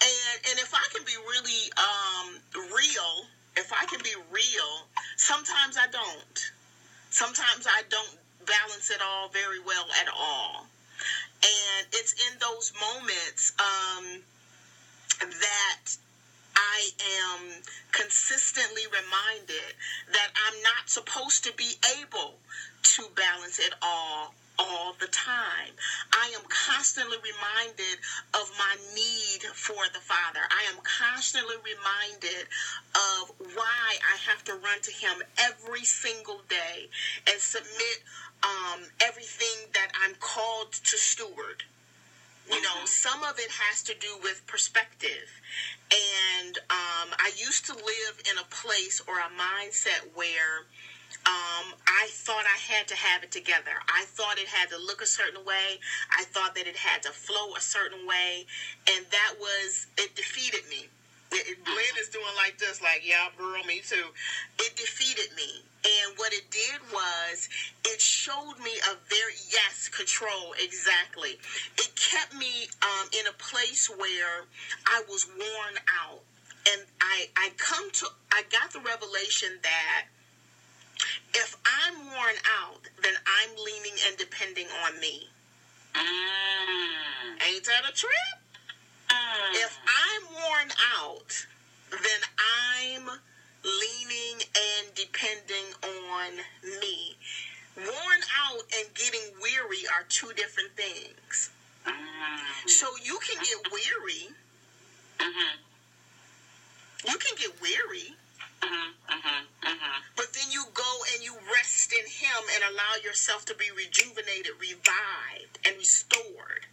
And 0.01 0.39
and 0.49 0.59
if 0.59 0.73
I 0.73 0.85
can 0.93 1.05
be 1.05 1.13
really 1.27 1.71
um 1.77 2.35
real, 2.75 3.25
if 3.55 3.71
I 3.71 3.85
can 3.85 4.01
be 4.03 4.13
real, 4.31 4.87
sometimes 5.15 5.77
I 5.77 5.87
don't. 5.87 6.51
Sometimes 7.09 7.65
I 7.67 7.83
don't 7.89 8.17
balance 8.45 8.89
it 8.89 9.01
all 9.01 9.29
very 9.29 9.59
well 9.59 9.85
at 10.01 10.07
all. 10.13 10.67
And 11.43 11.87
it's 11.93 12.13
in 12.27 12.37
those 12.39 12.73
moments 12.79 13.53
um 13.59 14.23
that 15.21 15.95
Am 17.33 17.63
consistently 17.91 18.83
reminded 18.87 19.75
that 20.11 20.29
I'm 20.45 20.61
not 20.61 20.89
supposed 20.89 21.43
to 21.45 21.53
be 21.53 21.77
able 21.99 22.35
to 22.83 23.07
balance 23.15 23.59
it 23.59 23.73
all 23.81 24.33
all 24.59 24.93
the 24.99 25.07
time. 25.07 25.73
I 26.11 26.31
am 26.35 26.43
constantly 26.47 27.17
reminded 27.17 27.97
of 28.33 28.51
my 28.57 28.75
need 28.93 29.41
for 29.53 29.83
the 29.93 29.99
Father. 29.99 30.41
I 30.51 30.69
am 30.71 30.79
constantly 30.83 31.55
reminded 31.57 32.47
of 32.93 33.31
why 33.55 33.97
I 34.13 34.17
have 34.29 34.43
to 34.45 34.53
run 34.53 34.79
to 34.81 34.91
Him 34.91 35.23
every 35.39 35.83
single 35.83 36.41
day 36.49 36.87
and 37.27 37.41
submit 37.41 38.03
um, 38.43 38.81
everything 39.01 39.71
that 39.73 39.91
I'm 40.03 40.15
called 40.19 40.71
to 40.73 40.97
steward. 40.97 41.63
You 42.49 42.61
know, 42.61 42.85
some 42.85 43.23
of 43.23 43.39
it 43.39 43.49
has 43.49 43.83
to 43.83 43.93
do 43.95 44.17
with 44.21 44.45
perspective. 44.47 45.29
And 45.91 46.57
um, 46.69 47.13
I 47.17 47.31
used 47.35 47.65
to 47.67 47.73
live 47.73 48.21
in 48.29 48.37
a 48.37 48.43
place 48.49 49.01
or 49.07 49.19
a 49.19 49.29
mindset 49.39 50.01
where 50.13 50.65
um, 51.25 51.73
I 51.87 52.07
thought 52.09 52.45
I 52.45 52.57
had 52.57 52.87
to 52.89 52.95
have 52.95 53.23
it 53.23 53.31
together. 53.31 53.71
I 53.87 54.05
thought 54.05 54.37
it 54.37 54.47
had 54.47 54.69
to 54.69 54.77
look 54.77 55.01
a 55.01 55.05
certain 55.05 55.45
way. 55.45 55.79
I 56.17 56.25
thought 56.25 56.55
that 56.55 56.67
it 56.67 56.75
had 56.75 57.01
to 57.03 57.11
flow 57.11 57.55
a 57.55 57.61
certain 57.61 58.05
way. 58.05 58.45
And 58.89 59.05
that 59.11 59.35
was, 59.39 59.87
it 59.97 60.15
defeated 60.15 60.67
me. 60.69 60.89
Blen 61.65 61.95
is 61.99 62.09
doing 62.09 62.25
like 62.37 62.57
this, 62.57 62.81
like, 62.81 63.01
yeah, 63.03 63.27
girl, 63.37 63.63
me 63.65 63.81
too. 63.87 64.09
It 64.59 64.75
defeated 64.75 65.35
me. 65.35 65.63
And 65.83 66.17
what 66.17 66.31
it 66.31 66.49
did 66.49 66.79
was, 66.93 67.49
it 67.85 67.99
showed 67.99 68.55
me 68.63 68.71
a 68.89 68.95
very, 69.09 69.35
yes, 69.51 69.89
control, 69.89 70.53
exactly. 70.61 71.37
It 71.77 71.89
kept 71.95 72.33
me 72.35 72.67
um, 72.81 73.07
in 73.19 73.27
a 73.27 73.33
place 73.33 73.89
where 73.89 74.45
I 74.87 75.03
was 75.09 75.27
worn 75.27 75.75
out. 76.01 76.21
And 76.71 76.81
I, 77.01 77.27
I 77.35 77.49
come 77.57 77.91
to, 77.91 78.07
I 78.31 78.43
got 78.49 78.71
the 78.71 78.79
revelation 78.79 79.59
that 79.63 80.05
if 81.35 81.57
I'm 81.65 82.05
worn 82.05 82.35
out, 82.61 82.81
then 83.01 83.13
I'm 83.25 83.49
leaning 83.57 83.97
and 84.07 84.17
depending 84.17 84.67
on 84.85 84.99
me. 85.01 85.27
Mm. 85.95 87.53
Ain't 87.53 87.65
that 87.65 87.89
a 87.89 87.93
trip? 87.93 88.42
Mm. 89.13 89.55
If 89.55 89.77
I'm 89.85 90.23
worn 90.33 90.69
out, 90.95 91.45
then 91.91 92.21
I'm 92.39 93.19
leaning 93.63 94.41
and 94.55 94.95
depending 94.95 95.67
on 95.83 96.31
me. 96.81 97.15
Worn 97.77 98.21
out 98.45 98.61
and 98.77 98.93
getting 98.93 99.21
weary 99.41 99.85
are 99.93 100.03
two 100.09 100.31
different 100.33 100.75
things. 100.75 101.49
Mm. 101.85 102.69
So 102.69 102.87
you 103.03 103.19
can 103.19 103.41
get 103.43 103.71
weary. 103.71 104.29
Mhm. 105.19 105.57
You 107.05 107.17
can 107.17 107.35
get 107.35 107.59
weary, 107.61 108.15
Mhm. 108.61 108.93
Mhm. 109.09 109.47
Mhm. 109.61 110.03
but 110.15 110.33
then 110.33 110.51
you 110.51 110.65
go 110.73 111.03
and 111.13 111.23
you 111.23 111.37
rest 111.39 111.91
in 111.91 112.07
Him 112.07 112.43
and 112.53 112.63
allow 112.63 112.95
yourself 112.95 113.45
to 113.45 113.55
be 113.55 113.71
rejuvenated, 113.71 114.59
revived, 114.59 115.59
and 115.65 115.77
restored. 115.77 116.67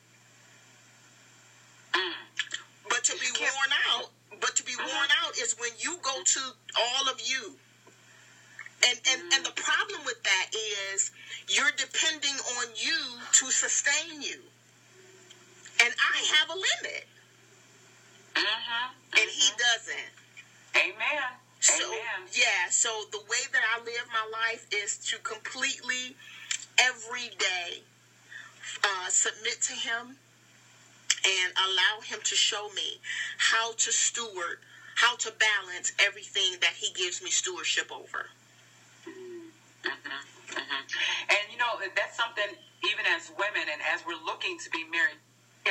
Mm. 1.92 2.12
But 2.88 3.04
to 3.04 3.12
be 3.18 3.28
worn 3.40 3.70
out, 3.90 4.11
but 4.40 4.56
to 4.56 4.62
be 4.64 4.76
worn 4.76 5.09
out 5.25 5.37
is 5.38 5.56
when 5.59 5.70
you 5.78 5.99
go 6.02 6.23
to 6.23 6.40
all 6.78 7.09
of 7.09 7.20
you. 7.20 7.56
And 8.87 8.99
and 9.11 9.32
and 9.35 9.44
the 9.44 9.52
problem 9.52 10.02
with 10.06 10.23
that 10.25 10.47
is 10.94 11.11
you're 11.49 11.73
depending 11.76 12.35
on 12.59 12.66
you 12.76 13.18
to 13.32 13.50
sustain 13.50 14.23
you. 14.23 14.40
And 15.82 15.94
I 15.99 16.18
have 16.38 16.50
a 16.50 16.54
limit, 16.54 17.06
Mhm. 18.35 18.90
and 19.18 19.30
he 19.30 19.50
Mhm. 19.50 19.59
doesn't. 19.59 20.12
Amen. 20.76 21.23
So 21.61 21.92
Amen. 21.92 22.28
yeah, 22.32 22.70
so 22.70 23.04
the 23.12 23.20
way 23.20 23.47
that 23.52 23.62
I 23.64 23.80
live 23.80 24.09
my 24.09 24.25
life 24.25 24.66
is 24.70 24.97
to 25.09 25.18
completely 25.18 26.16
every 26.78 27.30
day 27.30 27.85
uh, 28.85 29.11
submit 29.11 29.61
to 29.62 29.75
him 29.75 30.18
and 31.27 31.53
allow 31.57 32.00
him 32.03 32.21
to 32.25 32.37
show 32.37 32.69
me 32.71 33.00
how 33.39 33.73
to 33.75 33.93
steward, 33.93 34.59
how 34.97 35.17
to 35.17 35.33
balance 35.33 35.93
everything 36.00 36.59
that 36.61 36.75
he 36.77 36.91
gives 36.93 37.23
me 37.23 37.31
stewardship 37.31 37.93
over. 37.93 38.27
Mhm, 39.85 40.25
mhm. 40.50 40.85
And 41.31 41.53
you 41.53 41.59
know 41.59 41.81
that's 41.97 42.17
something. 42.17 42.57
Even 42.91 43.07
as 43.07 43.31
women, 43.39 43.69
and 43.71 43.83
as 43.83 44.05
we're 44.05 44.15
looking 44.15 44.59
to 44.59 44.71
be 44.71 44.85
married, 44.85 45.19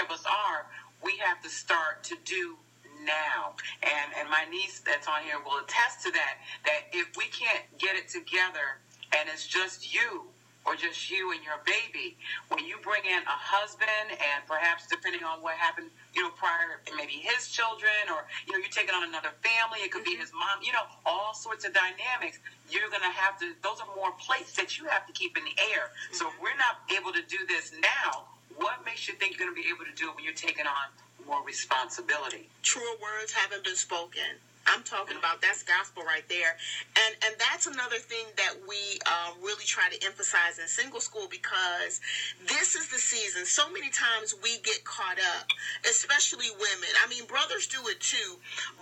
of 0.02 0.12
us 0.12 0.26
are. 0.26 0.68
We 1.02 1.18
have 1.18 1.42
to 1.44 1.50
start 1.50 2.04
to 2.06 2.18
do 2.26 2.58
now. 3.06 3.56
And 3.84 4.14
and 4.16 4.30
my 4.30 4.46
niece 4.46 4.80
that's 4.86 5.08
on 5.08 5.24
here 5.24 5.40
will 5.40 5.60
attest 5.60 6.04
to 6.04 6.12
that. 6.12 6.36
That 6.66 6.84
if 6.94 7.08
we 7.18 7.28
can't 7.30 7.66
get 7.80 7.96
it 7.96 8.10
together, 8.10 8.80
and 9.18 9.30
it's 9.30 9.48
just 9.48 9.94
you. 9.94 10.34
Or 10.70 10.78
just 10.78 11.10
you 11.10 11.34
and 11.34 11.42
your 11.42 11.58
baby. 11.66 12.14
When 12.54 12.62
you 12.62 12.78
bring 12.86 13.02
in 13.02 13.26
a 13.26 13.38
husband, 13.42 14.14
and 14.14 14.46
perhaps 14.46 14.86
depending 14.86 15.26
on 15.26 15.42
what 15.42 15.58
happened, 15.58 15.90
you 16.14 16.22
know, 16.22 16.30
prior, 16.38 16.78
maybe 16.94 17.18
his 17.26 17.50
children, 17.50 18.06
or 18.14 18.30
you 18.46 18.54
know, 18.54 18.62
you're 18.62 18.70
taking 18.70 18.94
on 18.94 19.02
another 19.02 19.34
family. 19.42 19.82
It 19.82 19.90
could 19.90 20.06
be 20.06 20.14
mm-hmm. 20.14 20.30
his 20.30 20.32
mom. 20.32 20.62
You 20.62 20.78
know, 20.78 20.86
all 21.10 21.34
sorts 21.34 21.66
of 21.66 21.74
dynamics. 21.74 22.38
You're 22.70 22.94
gonna 22.94 23.10
have 23.10 23.42
to. 23.42 23.58
Those 23.66 23.82
are 23.82 23.90
more 23.98 24.14
plates 24.22 24.54
that 24.62 24.78
you 24.78 24.86
have 24.94 25.10
to 25.10 25.14
keep 25.18 25.42
in 25.42 25.44
the 25.44 25.58
air. 25.74 25.90
So 26.14 26.30
if 26.30 26.38
mm-hmm. 26.38 26.54
we're 26.54 26.62
not 26.62 26.86
able 26.94 27.18
to 27.18 27.26
do 27.26 27.42
this 27.50 27.74
now, 27.82 28.30
what 28.60 28.86
makes 28.86 29.08
you 29.08 29.16
think 29.16 29.40
you're 29.40 29.48
going 29.48 29.56
to 29.56 29.62
be 29.62 29.70
able 29.74 29.86
to 29.86 29.96
do 29.96 30.10
it 30.10 30.16
when 30.16 30.24
you're 30.24 30.34
taking 30.34 30.68
on 30.68 30.92
more 31.26 31.44
responsibility? 31.46 32.50
Truer 32.62 33.00
words 33.02 33.32
haven't 33.32 33.64
been 33.64 33.76
spoken. 33.76 34.38
I'm 34.70 34.84
talking 34.84 35.18
about 35.18 35.42
that's 35.42 35.64
gospel 35.64 36.04
right 36.04 36.28
there, 36.30 36.56
and 36.96 37.16
and 37.26 37.36
that's 37.40 37.68
another 37.68 37.98
thing 37.98 38.26
that 38.38 38.54
we 38.68 39.00
um, 39.10 39.36
really 39.42 39.66
try 39.66 39.90
to 39.90 40.06
emphasize 40.06 40.60
in 40.60 40.68
single 40.68 41.02
school 41.02 41.28
because 41.30 42.00
this 42.48 42.76
is 42.76 42.88
the 42.90 43.00
season. 43.00 43.46
So 43.46 43.70
many 43.70 43.90
times 43.90 44.36
we 44.44 44.60
get 44.60 44.84
caught 44.86 45.18
up, 45.18 45.48
especially 45.90 46.52
women. 46.60 46.90
I 47.04 47.10
mean, 47.10 47.26
brothers 47.26 47.68
do 47.68 47.80
it 47.88 48.00
too, 48.00 48.38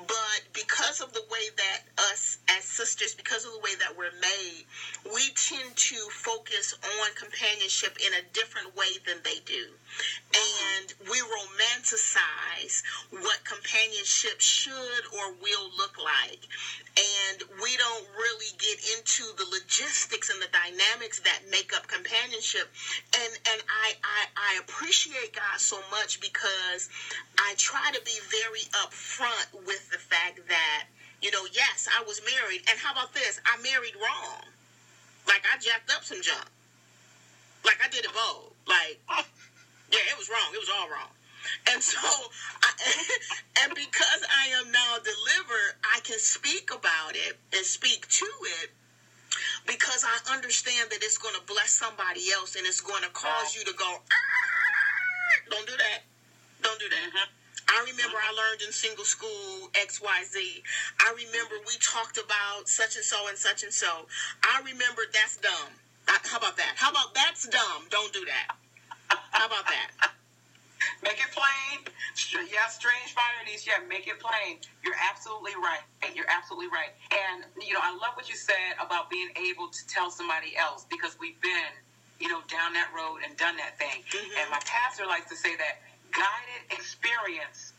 but 0.07 0.41
because 0.53 1.01
of 1.01 1.13
the 1.13 1.23
way 1.31 1.49
that 1.55 1.81
us 2.11 2.37
as 2.49 2.63
sisters, 2.63 3.15
because 3.15 3.45
of 3.45 3.53
the 3.53 3.59
way 3.59 3.75
that 3.79 3.95
we're 3.97 4.15
made, 4.21 4.65
we 5.13 5.29
tend 5.35 5.75
to 5.75 5.95
focus 6.11 6.75
on 6.83 7.07
companionship 7.15 7.97
in 8.05 8.13
a 8.13 8.23
different 8.33 8.75
way 8.75 8.99
than 9.05 9.17
they 9.23 9.39
do, 9.45 9.71
and 10.33 10.93
we 11.09 11.17
romanticize 11.19 12.83
what 13.11 13.43
companionship 13.43 14.39
should 14.39 15.03
or 15.13 15.33
will 15.41 15.69
look 15.77 15.97
like. 15.97 16.39
And 16.97 17.43
we 17.61 17.77
don't 17.77 18.07
really 18.17 18.51
get 18.57 18.77
into 18.97 19.23
the 19.37 19.45
logistics 19.51 20.29
and 20.29 20.41
the 20.41 20.49
dynamics 20.51 21.19
that 21.21 21.41
make 21.49 21.75
up 21.75 21.87
companionship. 21.87 22.69
And 23.15 23.33
and 23.53 23.61
I, 23.69 23.93
I, 24.03 24.21
I 24.35 24.59
appreciate 24.59 25.33
God 25.33 25.59
so 25.59 25.77
much 25.91 26.19
because 26.19 26.89
I 27.37 27.53
try 27.57 27.91
to 27.93 28.01
be 28.03 28.17
very 28.29 28.65
upfront 28.83 29.65
with 29.65 29.89
the 29.91 29.97
fact 29.97 30.41
that, 30.47 30.85
you 31.21 31.31
know, 31.31 31.45
yes, 31.53 31.87
I 31.87 32.03
was 32.03 32.21
married. 32.25 32.61
And 32.69 32.79
how 32.79 32.91
about 32.91 33.13
this? 33.13 33.39
I 33.45 33.61
married 33.61 33.95
wrong. 33.95 34.43
Like 35.27 35.43
I 35.53 35.57
jacked 35.59 35.91
up 35.91 36.03
some 36.03 36.21
junk. 36.21 36.47
Like 37.63 37.77
I 37.83 37.89
did 37.89 38.05
it 38.05 38.11
bold. 38.13 38.53
Like, 38.65 38.99
yeah, 39.91 40.03
it 40.11 40.17
was 40.17 40.29
wrong. 40.29 40.49
It 40.53 40.59
was 40.59 40.69
all 40.69 40.89
wrong. 40.89 41.11
And 41.71 41.81
so, 41.81 41.99
I, 41.99 42.71
and 43.63 43.73
because 43.75 44.21
I 44.27 44.47
am 44.59 44.71
now 44.71 44.97
delivered, 44.99 45.79
I 45.83 45.99
can 46.01 46.19
speak 46.19 46.71
about 46.71 47.15
it 47.15 47.37
and 47.53 47.65
speak 47.65 48.07
to 48.07 48.29
it 48.61 48.71
because 49.65 50.03
I 50.03 50.33
understand 50.33 50.91
that 50.91 51.03
it's 51.03 51.17
going 51.17 51.35
to 51.35 51.45
bless 51.45 51.71
somebody 51.71 52.31
else 52.31 52.55
and 52.55 52.65
it's 52.65 52.81
going 52.81 53.03
to 53.03 53.09
cause 53.09 53.55
you 53.55 53.63
to 53.65 53.73
go, 53.73 53.85
ah, 53.85 55.33
don't 55.49 55.67
do 55.67 55.75
that. 55.77 56.03
Don't 56.63 56.79
do 56.79 56.89
that. 56.89 57.07
Mm-hmm. 57.11 57.31
I 57.69 57.83
remember 57.91 58.17
I 58.17 58.31
learned 58.31 58.61
in 58.63 58.71
single 58.71 59.03
school 59.03 59.69
XYZ. 59.75 60.63
I 60.99 61.13
remember 61.15 61.55
we 61.67 61.75
talked 61.83 62.17
about 62.17 62.67
such 62.67 62.95
and 62.95 63.03
so 63.03 63.27
and 63.27 63.37
such 63.37 63.63
and 63.63 63.73
so. 63.73 64.07
I 64.43 64.61
remember 64.63 65.03
that's 65.11 65.37
dumb. 65.37 65.75
How 66.07 66.37
about 66.37 66.55
that? 66.55 66.73
How 66.77 66.91
about 66.91 67.13
that's 67.13 67.47
dumb? 67.47 67.83
Don't 67.89 68.13
do 68.13 68.23
that. 68.25 68.55
How 69.37 69.45
about 69.45 69.69
that? 69.69 70.17
Make 71.05 71.21
it 71.21 71.29
plain. 71.29 71.85
Yeah, 72.49 72.65
strange 72.73 73.13
ironies. 73.13 73.69
Yeah, 73.69 73.85
make 73.85 74.09
it 74.09 74.17
plain. 74.17 74.57
You're 74.81 74.97
absolutely 74.97 75.53
right. 75.53 75.85
You're 76.15 76.29
absolutely 76.29 76.73
right. 76.73 76.89
And, 77.13 77.45
you 77.61 77.73
know, 77.73 77.81
I 77.83 77.93
love 77.93 78.17
what 78.17 78.29
you 78.29 78.35
said 78.35 78.73
about 78.81 79.09
being 79.09 79.29
able 79.37 79.69
to 79.69 79.81
tell 79.85 80.09
somebody 80.09 80.57
else 80.57 80.85
because 80.89 81.17
we've 81.21 81.39
been, 81.41 81.69
you 82.19 82.29
know, 82.29 82.41
down 82.49 82.73
that 82.73 82.89
road 82.97 83.21
and 83.21 83.37
done 83.37 83.57
that 83.57 83.77
thing. 83.77 84.01
Mm-hmm. 84.09 84.41
And 84.41 84.49
my 84.49 84.61
pastor 84.65 85.05
likes 85.05 85.29
to 85.29 85.37
say 85.37 85.53
that 85.57 85.85
guided 86.09 86.65
experience 86.73 87.73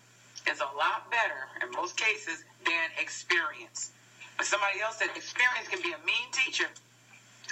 is 0.46 0.62
a 0.62 0.70
lot 0.78 1.10
better 1.10 1.50
in 1.62 1.74
most 1.74 1.98
cases 1.98 2.46
than 2.66 2.94
experience. 3.02 3.90
But 4.38 4.46
somebody 4.46 4.78
else 4.78 4.98
said 5.02 5.10
experience 5.16 5.66
can 5.66 5.82
be 5.82 5.90
a 5.90 6.00
mean 6.06 6.30
teacher. 6.30 6.70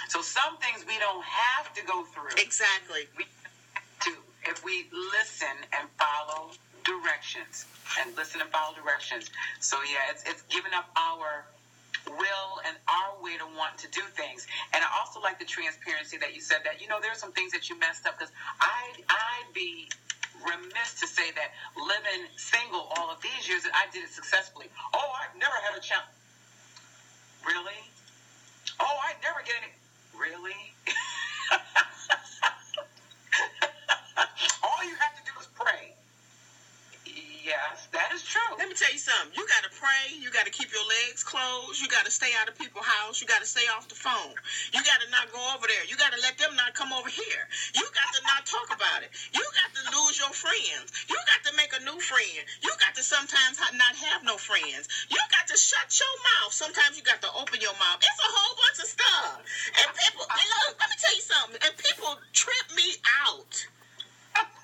So 0.07 0.21
some 0.21 0.55
things 0.57 0.85
we 0.87 0.97
don't 0.99 1.23
have 1.23 1.73
to 1.75 1.83
go 1.83 2.05
through. 2.15 2.31
Exactly. 2.39 3.09
We 3.17 3.25
if 4.47 4.63
we 4.63 4.87
listen 4.93 5.55
and 5.77 5.89
follow 5.99 6.51
directions 6.83 7.65
and 7.99 8.15
listen 8.15 8.41
and 8.41 8.49
follow 8.49 8.73
directions. 8.75 9.29
So 9.59 9.77
yeah, 9.83 10.11
it's 10.11 10.23
it's 10.25 10.43
giving 10.49 10.73
up 10.73 10.89
our 10.95 11.45
will 12.07 12.63
and 12.65 12.77
our 12.87 13.21
way 13.21 13.37
to 13.37 13.45
want 13.57 13.77
to 13.79 13.87
do 13.91 14.01
things. 14.15 14.47
And 14.73 14.83
I 14.83 14.87
also 14.99 15.19
like 15.19 15.39
the 15.39 15.45
transparency 15.45 16.17
that 16.17 16.33
you 16.35 16.41
said 16.41 16.59
that 16.65 16.81
you 16.81 16.87
know 16.87 16.99
there's 17.01 17.19
some 17.19 17.31
things 17.33 17.51
that 17.51 17.69
you 17.69 17.77
messed 17.79 18.07
up 18.07 18.17
because 18.17 18.33
I 18.61 18.95
I'd 19.09 19.53
be 19.53 19.89
remiss 20.45 20.99
to 21.01 21.07
say 21.07 21.31
that 21.35 21.51
living 21.75 22.27
single 22.37 22.87
all 22.97 23.11
of 23.11 23.21
these 23.21 23.47
years 23.49 23.63
that 23.63 23.73
I 23.75 23.91
did 23.91 24.03
it 24.03 24.11
successfully. 24.11 24.67
Oh, 24.93 25.11
I've 25.21 25.35
never 25.39 25.55
had 25.67 25.77
a 25.77 25.81
chance. 25.81 26.07
Really? 27.45 27.81
Oh, 28.79 28.97
I 29.03 29.13
never 29.23 29.41
get 29.45 29.55
any. 29.63 29.73
Really? 30.17 30.73
True. 38.37 38.53
Let 38.61 38.69
me 38.69 38.77
tell 38.77 38.93
you 38.93 39.01
something. 39.01 39.33
You 39.33 39.49
got 39.49 39.65
to 39.65 39.73
pray. 39.73 40.13
You 40.13 40.29
got 40.29 40.45
to 40.45 40.53
keep 40.53 40.69
your 40.69 40.85
legs 40.85 41.25
closed. 41.25 41.81
You 41.81 41.89
got 41.89 42.05
to 42.05 42.13
stay 42.13 42.29
out 42.37 42.45
of 42.45 42.53
people's 42.53 42.85
house. 42.85 43.17
You 43.17 43.25
got 43.25 43.41
to 43.41 43.49
stay 43.49 43.65
off 43.73 43.89
the 43.89 43.97
phone. 43.97 44.37
You 44.69 44.85
got 44.85 45.01
to 45.01 45.09
not 45.09 45.33
go 45.33 45.41
over 45.57 45.65
there. 45.65 45.81
You 45.89 45.97
got 45.97 46.13
to 46.13 46.21
let 46.21 46.37
them 46.37 46.53
not 46.53 46.77
come 46.77 46.93
over 46.93 47.09
here. 47.09 47.49
You 47.73 47.81
got 47.97 48.13
to 48.13 48.21
not 48.29 48.45
talk 48.45 48.69
about 48.69 49.01
it. 49.01 49.09
You 49.33 49.41
got 49.57 49.73
to 49.73 49.81
lose 49.89 50.21
your 50.21 50.29
friends. 50.37 50.93
You 51.09 51.17
got 51.33 51.49
to 51.49 51.51
make 51.57 51.73
a 51.73 51.81
new 51.81 51.97
friend. 51.97 52.45
You 52.61 52.69
got 52.77 52.93
to 52.93 53.03
sometimes 53.03 53.57
not 53.73 53.97
have 54.05 54.21
no 54.21 54.37
friends. 54.37 54.85
You 55.09 55.17
got 55.33 55.49
to 55.49 55.57
shut 55.57 55.89
your 55.97 56.15
mouth. 56.37 56.53
Sometimes 56.53 56.93
you 56.93 57.01
got 57.01 57.25
to 57.25 57.31
open 57.33 57.57
your 57.57 57.73
mouth. 57.81 58.05
It's 58.05 58.21
a 58.21 58.29
whole 58.29 58.53
bunch 58.53 58.79
of 58.85 58.89
stuff. 58.93 59.41
And 59.81 59.89
people, 59.97 60.29
and 60.29 60.47
look, 60.61 60.77
let 60.77 60.89
me 60.93 60.97
tell 61.01 61.15
you 61.17 61.25
something. 61.25 61.57
And 61.65 61.73
people 61.81 62.21
trip 62.37 62.67
me 62.77 63.01
out 63.25 63.65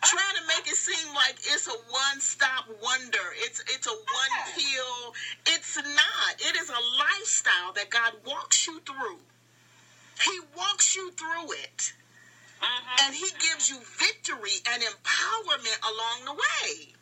trying 0.03 0.35
to 0.35 0.45
make 0.47 0.67
it 0.67 0.75
seem 0.75 1.13
like 1.15 1.35
it's 1.39 1.67
a 1.67 1.77
one-stop 1.89 2.67
wonder. 2.81 3.25
It's 3.37 3.59
it's 3.61 3.87
a 3.87 3.91
one 3.91 4.33
pill. 4.55 5.13
It's 5.47 5.77
not. 5.77 6.31
It 6.39 6.55
is 6.57 6.69
a 6.69 6.81
lifestyle 6.99 7.73
that 7.75 7.89
God 7.89 8.13
walks 8.25 8.67
you 8.67 8.79
through. 8.81 9.19
He 10.21 10.39
walks 10.55 10.95
you 10.95 11.11
through 11.11 11.51
it. 11.53 11.93
Mm-hmm. 12.61 13.05
And 13.05 13.15
he 13.15 13.27
gives 13.39 13.69
you 13.69 13.79
victory 13.99 14.57
and 14.71 14.83
empowerment 14.83 15.79
along 15.83 16.25
the 16.25 16.33
way. 16.33 16.93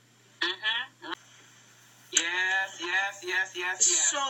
Mm-hmm. 0.42 1.12
Yes, 2.12 2.82
yes, 2.82 3.24
yes, 3.24 3.54
yes, 3.56 3.56
yes. 3.56 3.86
So 3.86 4.24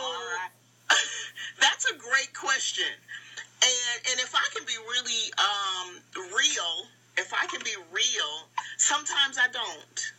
that's 1.60 1.90
a 1.90 1.96
great 1.96 2.32
question. 2.34 2.92
And 3.62 4.10
and 4.10 4.20
if 4.20 4.34
I 4.34 4.46
can 4.54 4.64
be 4.66 4.76
really 4.88 5.32
um, 5.38 6.28
real 6.36 6.88
if 7.16 7.32
I 7.32 7.46
can 7.46 7.60
be 7.64 7.74
real, 7.92 8.32
sometimes 8.82 9.38
I 9.38 9.46
don't. 9.48 10.12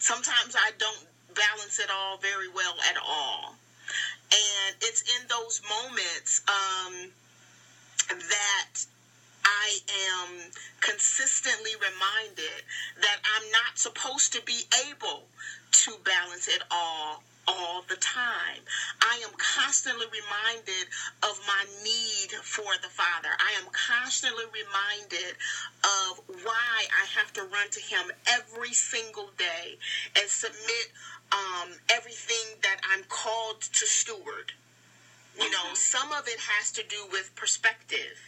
Sometimes 0.00 0.56
I 0.56 0.72
don't 0.78 1.06
balance 1.34 1.78
it 1.78 1.90
all 1.90 2.18
very 2.18 2.48
well 2.48 2.74
at 2.88 2.96
all. 3.00 3.54
And 4.32 4.76
it's 4.82 5.02
in 5.02 5.28
those 5.28 5.60
moments 5.68 6.42
um, 6.48 7.12
that 8.08 8.84
I 9.44 9.78
am 10.12 10.50
consistently 10.80 11.72
reminded 11.76 12.64
that 13.00 13.18
I'm 13.36 13.50
not 13.52 13.78
supposed 13.78 14.32
to 14.32 14.42
be 14.42 14.62
able 14.90 15.24
to 15.72 15.96
balance 16.04 16.48
it 16.48 16.62
all 16.70 17.22
all 17.50 17.82
the 17.88 17.96
time. 17.96 18.62
I 19.02 19.20
am 19.26 19.30
constantly 19.36 20.06
reminded 20.06 20.86
of 21.22 21.40
my 21.46 21.64
need 21.82 22.30
for 22.42 22.70
the 22.82 22.88
Father. 22.88 23.30
I 23.38 23.58
am 23.60 23.66
constantly 23.72 24.44
reminded 24.54 25.34
of 25.82 26.22
why 26.44 26.86
I 26.94 27.06
have 27.18 27.32
to 27.34 27.42
run 27.42 27.68
to 27.70 27.80
Him 27.80 28.12
every 28.26 28.72
single 28.72 29.30
day 29.36 29.78
and 30.16 30.28
submit 30.28 30.92
um, 31.32 31.70
everything 31.90 32.58
that 32.62 32.78
I'm 32.92 33.04
called 33.08 33.60
to 33.62 33.86
steward. 33.86 34.52
You 35.38 35.50
know, 35.50 35.74
some 35.74 36.12
of 36.12 36.28
it 36.28 36.38
has 36.38 36.70
to 36.72 36.82
do 36.82 37.06
with 37.10 37.34
perspective. 37.34 38.18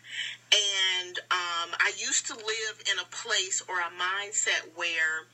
And 0.52 1.18
um, 1.30 1.74
I 1.78 1.92
used 1.96 2.26
to 2.28 2.34
live 2.34 2.82
in 2.90 2.98
a 2.98 3.04
place 3.10 3.62
or 3.68 3.80
a 3.80 3.90
mindset 3.90 4.76
where 4.76 5.26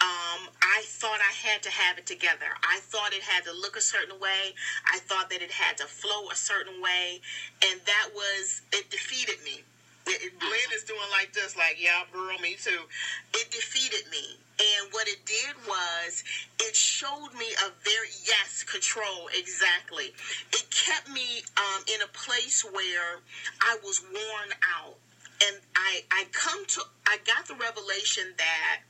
um, 0.00 0.48
I 0.60 0.82
thought 0.84 1.20
I 1.20 1.32
had 1.32 1.62
to 1.62 1.70
have 1.70 1.96
it 1.96 2.06
together. 2.06 2.52
I 2.62 2.80
thought 2.80 3.14
it 3.14 3.22
had 3.22 3.44
to 3.44 3.52
look 3.52 3.76
a 3.76 3.80
certain 3.80 4.20
way. 4.20 4.52
I 4.92 4.98
thought 4.98 5.30
that 5.30 5.40
it 5.40 5.50
had 5.50 5.76
to 5.78 5.84
flow 5.84 6.28
a 6.30 6.36
certain 6.36 6.82
way. 6.82 7.20
And 7.64 7.80
that 7.86 8.10
was, 8.14 8.60
it 8.72 8.90
defeated 8.90 9.42
me. 9.42 9.62
It, 10.06 10.22
it, 10.22 10.38
Blen 10.38 10.70
is 10.74 10.84
doing 10.84 11.00
like 11.10 11.32
this, 11.32 11.56
like, 11.56 11.82
yeah, 11.82 12.02
girl, 12.12 12.38
me 12.38 12.56
too. 12.62 12.84
It 13.34 13.50
defeated 13.50 14.04
me. 14.10 14.36
And 14.58 14.92
what 14.92 15.08
it 15.08 15.24
did 15.26 15.56
was, 15.66 16.24
it 16.60 16.76
showed 16.76 17.32
me 17.36 17.46
a 17.64 17.70
very, 17.82 18.08
yes, 18.24 18.62
control, 18.64 19.28
exactly. 19.36 20.12
It 20.52 20.64
kept 20.70 21.08
me 21.10 21.42
um, 21.56 21.82
in 21.94 22.02
a 22.02 22.08
place 22.12 22.64
where 22.64 23.20
I 23.62 23.78
was 23.82 24.02
worn 24.12 24.50
out. 24.76 24.96
And 25.46 25.56
I, 25.74 26.04
I 26.10 26.24
come 26.32 26.64
to, 26.66 26.82
I 27.06 27.18
got 27.26 27.46
the 27.46 27.54
revelation 27.54 28.32
that 28.38 28.80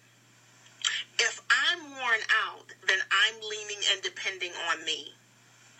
if 1.18 1.40
I'm 1.50 1.90
worn 1.90 2.20
out, 2.46 2.66
then 2.86 2.98
I'm 3.10 3.34
leaning 3.40 3.82
and 3.92 4.02
depending 4.02 4.52
on 4.70 4.84
me. 4.84 5.12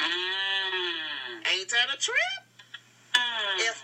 Mm. 0.00 1.52
Ain't 1.52 1.70
that 1.70 1.88
a 1.94 1.98
trip? 1.98 2.40
Mm. 3.14 3.60
If 3.60 3.82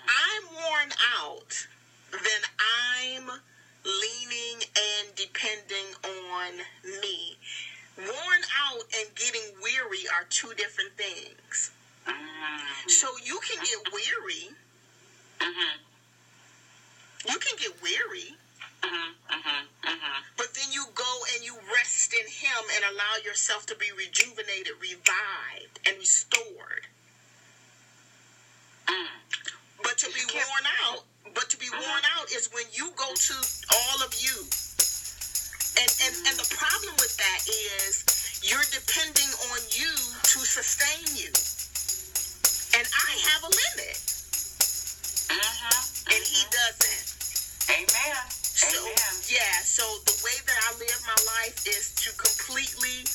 is 51.66 51.94
to 51.94 52.11
completely 52.18 53.07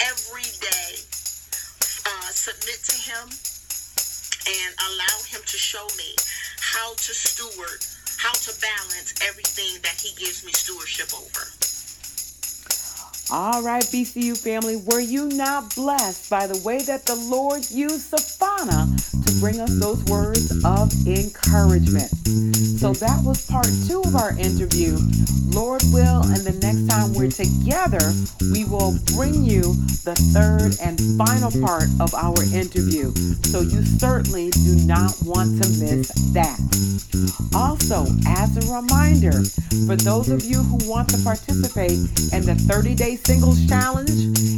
every 0.00 0.46
day 0.62 1.02
uh, 2.06 2.30
submit 2.30 2.78
to 2.86 2.96
him 2.96 3.26
and 4.46 4.74
allow 4.90 5.16
him 5.26 5.40
to 5.46 5.58
show 5.58 5.86
me 5.98 6.14
how 6.60 6.94
to 6.94 7.12
steward, 7.14 7.82
how 8.18 8.32
to 8.32 8.52
balance 8.60 9.14
everything 9.26 9.80
that 9.82 10.00
he 10.00 10.14
gives 10.16 10.44
me 10.44 10.52
stewardship 10.52 11.10
over. 11.14 11.46
All 13.32 13.62
right, 13.62 13.82
BCU 13.84 14.36
family, 14.36 14.82
were 14.90 15.00
you 15.00 15.28
not 15.28 15.74
blessed 15.74 16.28
by 16.30 16.46
the 16.46 16.60
way 16.62 16.78
that 16.82 17.06
the 17.06 17.14
Lord 17.14 17.70
used 17.70 18.10
To 18.60 19.40
bring 19.40 19.58
us 19.58 19.80
those 19.80 20.04
words 20.04 20.52
of 20.66 20.92
encouragement? 21.06 22.10
So 22.78 22.92
that 22.92 23.24
was 23.24 23.46
part 23.46 23.68
two 23.88 24.02
of 24.02 24.14
our 24.14 24.36
interview. 24.38 24.98
Lord 25.48 25.82
will, 25.92 26.22
and 26.28 26.44
the 26.44 26.52
next 26.60 26.86
time 26.86 27.14
we're 27.14 27.30
together, 27.32 28.12
we 28.52 28.64
will 28.64 28.94
bring 29.16 29.44
you 29.44 29.72
the 30.04 30.14
third 30.36 30.76
and 30.80 31.00
final 31.16 31.50
part 31.64 31.88
of 32.00 32.14
our 32.14 32.36
interview. 32.52 33.12
So 33.48 33.62
you 33.62 33.82
certainly 33.82 34.50
do 34.50 34.76
not 34.84 35.16
want 35.24 35.62
to 35.62 35.68
miss 35.80 36.12
that. 36.36 36.60
Also, 37.54 38.06
as 38.28 38.56
a 38.60 38.64
reminder, 38.72 39.40
for 39.88 39.96
those 39.96 40.28
of 40.28 40.44
you 40.44 40.62
who 40.62 40.76
want 40.88 41.08
to 41.10 41.18
participate 41.24 41.96
in 42.36 42.44
the 42.44 42.54
30 42.68 42.94
Day 42.94 43.16
Singles 43.16 43.66
Challenge, 43.66 44.10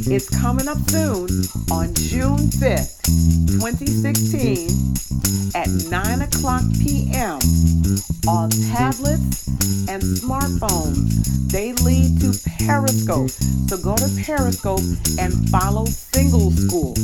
it's 0.07 0.29
coming 0.29 0.67
up 0.67 0.77
soon 0.89 1.29
on 1.71 1.93
June 1.95 2.51
5th, 2.59 3.61
2016 4.01 5.53
at 5.55 5.69
9 5.89 6.21
o'clock 6.21 6.63
p.m. 6.81 7.37
on 8.27 8.49
tablets 8.73 9.47
and 9.87 10.01
smartphones. 10.01 11.51
They 11.51 11.73
lead 11.73 12.19
to 12.21 12.33
Periscope. 12.65 13.29
So 13.29 13.77
go 13.77 13.95
to 13.95 14.09
Periscope 14.25 14.81
and 15.19 15.47
follow 15.49 15.85
Single 15.85 16.51
School. 16.51 16.95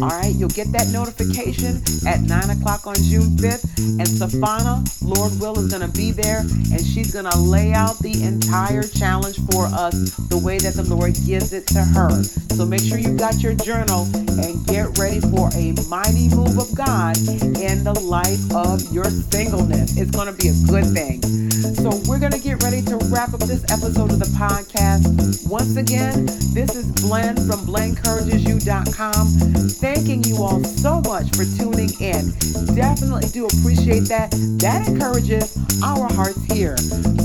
All 0.00 0.08
right, 0.10 0.32
you'll 0.34 0.48
get 0.50 0.70
that 0.72 0.88
notification 0.92 1.82
at 2.06 2.20
9 2.20 2.50
o'clock 2.50 2.86
on 2.86 2.94
June 2.96 3.36
5th. 3.36 3.98
And 3.98 4.06
Savannah, 4.06 4.84
Lord 5.02 5.32
Will, 5.40 5.58
is 5.58 5.66
going 5.66 5.82
to 5.82 5.96
be 5.96 6.12
there 6.12 6.40
and 6.40 6.80
she's 6.84 7.12
going 7.12 7.24
to 7.24 7.36
lay 7.38 7.72
out 7.72 7.98
the 7.98 8.22
entire 8.22 8.84
challenge 8.84 9.38
for 9.50 9.66
us 9.66 10.14
the 10.28 10.38
way 10.38 10.58
that 10.58 10.74
the 10.74 10.84
Lord 10.84 11.14
gives 11.26 11.52
it 11.52 11.66
to 11.68 11.80
her. 11.80 12.22
So 12.54 12.64
make 12.64 12.80
sure 12.80 12.98
you've 12.98 13.18
got 13.18 13.42
your 13.42 13.54
journal 13.54 14.06
and 14.14 14.64
get 14.66 14.96
ready 14.98 15.20
for 15.20 15.50
a 15.54 15.74
mighty 15.88 16.28
move 16.28 16.58
of 16.58 16.72
God 16.76 17.16
in 17.18 17.82
the 17.82 17.98
life 18.00 18.54
of 18.54 18.80
your 18.92 19.10
singleness. 19.10 19.96
It's 19.96 20.12
going 20.12 20.32
to 20.32 20.36
be 20.38 20.48
a 20.48 20.56
good 20.70 20.86
thing. 20.94 21.47
So 21.78 21.90
we're 22.08 22.18
going 22.18 22.32
to 22.32 22.40
get 22.40 22.60
ready 22.64 22.82
to 22.82 22.96
wrap 23.06 23.32
up 23.34 23.40
this 23.40 23.62
episode 23.70 24.10
of 24.10 24.18
the 24.18 24.30
podcast. 24.36 25.48
Once 25.48 25.76
again, 25.76 26.26
this 26.52 26.74
is 26.74 26.90
Blen 27.00 27.36
from 27.36 27.64
BlenCouragesYou.com. 27.66 29.26
Thanking 29.78 30.24
you 30.24 30.42
all 30.42 30.64
so 30.64 31.00
much 31.02 31.30
for 31.36 31.44
tuning 31.56 31.90
in. 32.00 32.34
Definitely 32.74 33.28
do 33.28 33.46
appreciate 33.46 34.08
that. 34.08 34.32
That 34.58 34.88
encourages 34.88 35.56
our 35.84 36.12
hearts 36.14 36.42
here. 36.46 36.76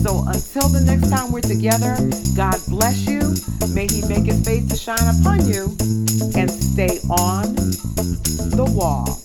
So 0.05 0.23
until 0.27 0.69
the 0.69 0.83
next 0.85 1.09
time 1.09 1.31
we're 1.31 1.41
together, 1.41 1.97
God 2.37 2.61
bless 2.67 3.07
you. 3.07 3.33
May 3.73 3.87
He 3.87 4.07
make 4.07 4.25
His 4.25 4.45
face 4.45 4.67
to 4.69 4.77
shine 4.77 5.09
upon 5.19 5.47
you 5.47 5.75
and 6.37 6.51
stay 6.51 6.99
on 7.09 7.55
the 8.53 8.69
wall. 8.69 9.19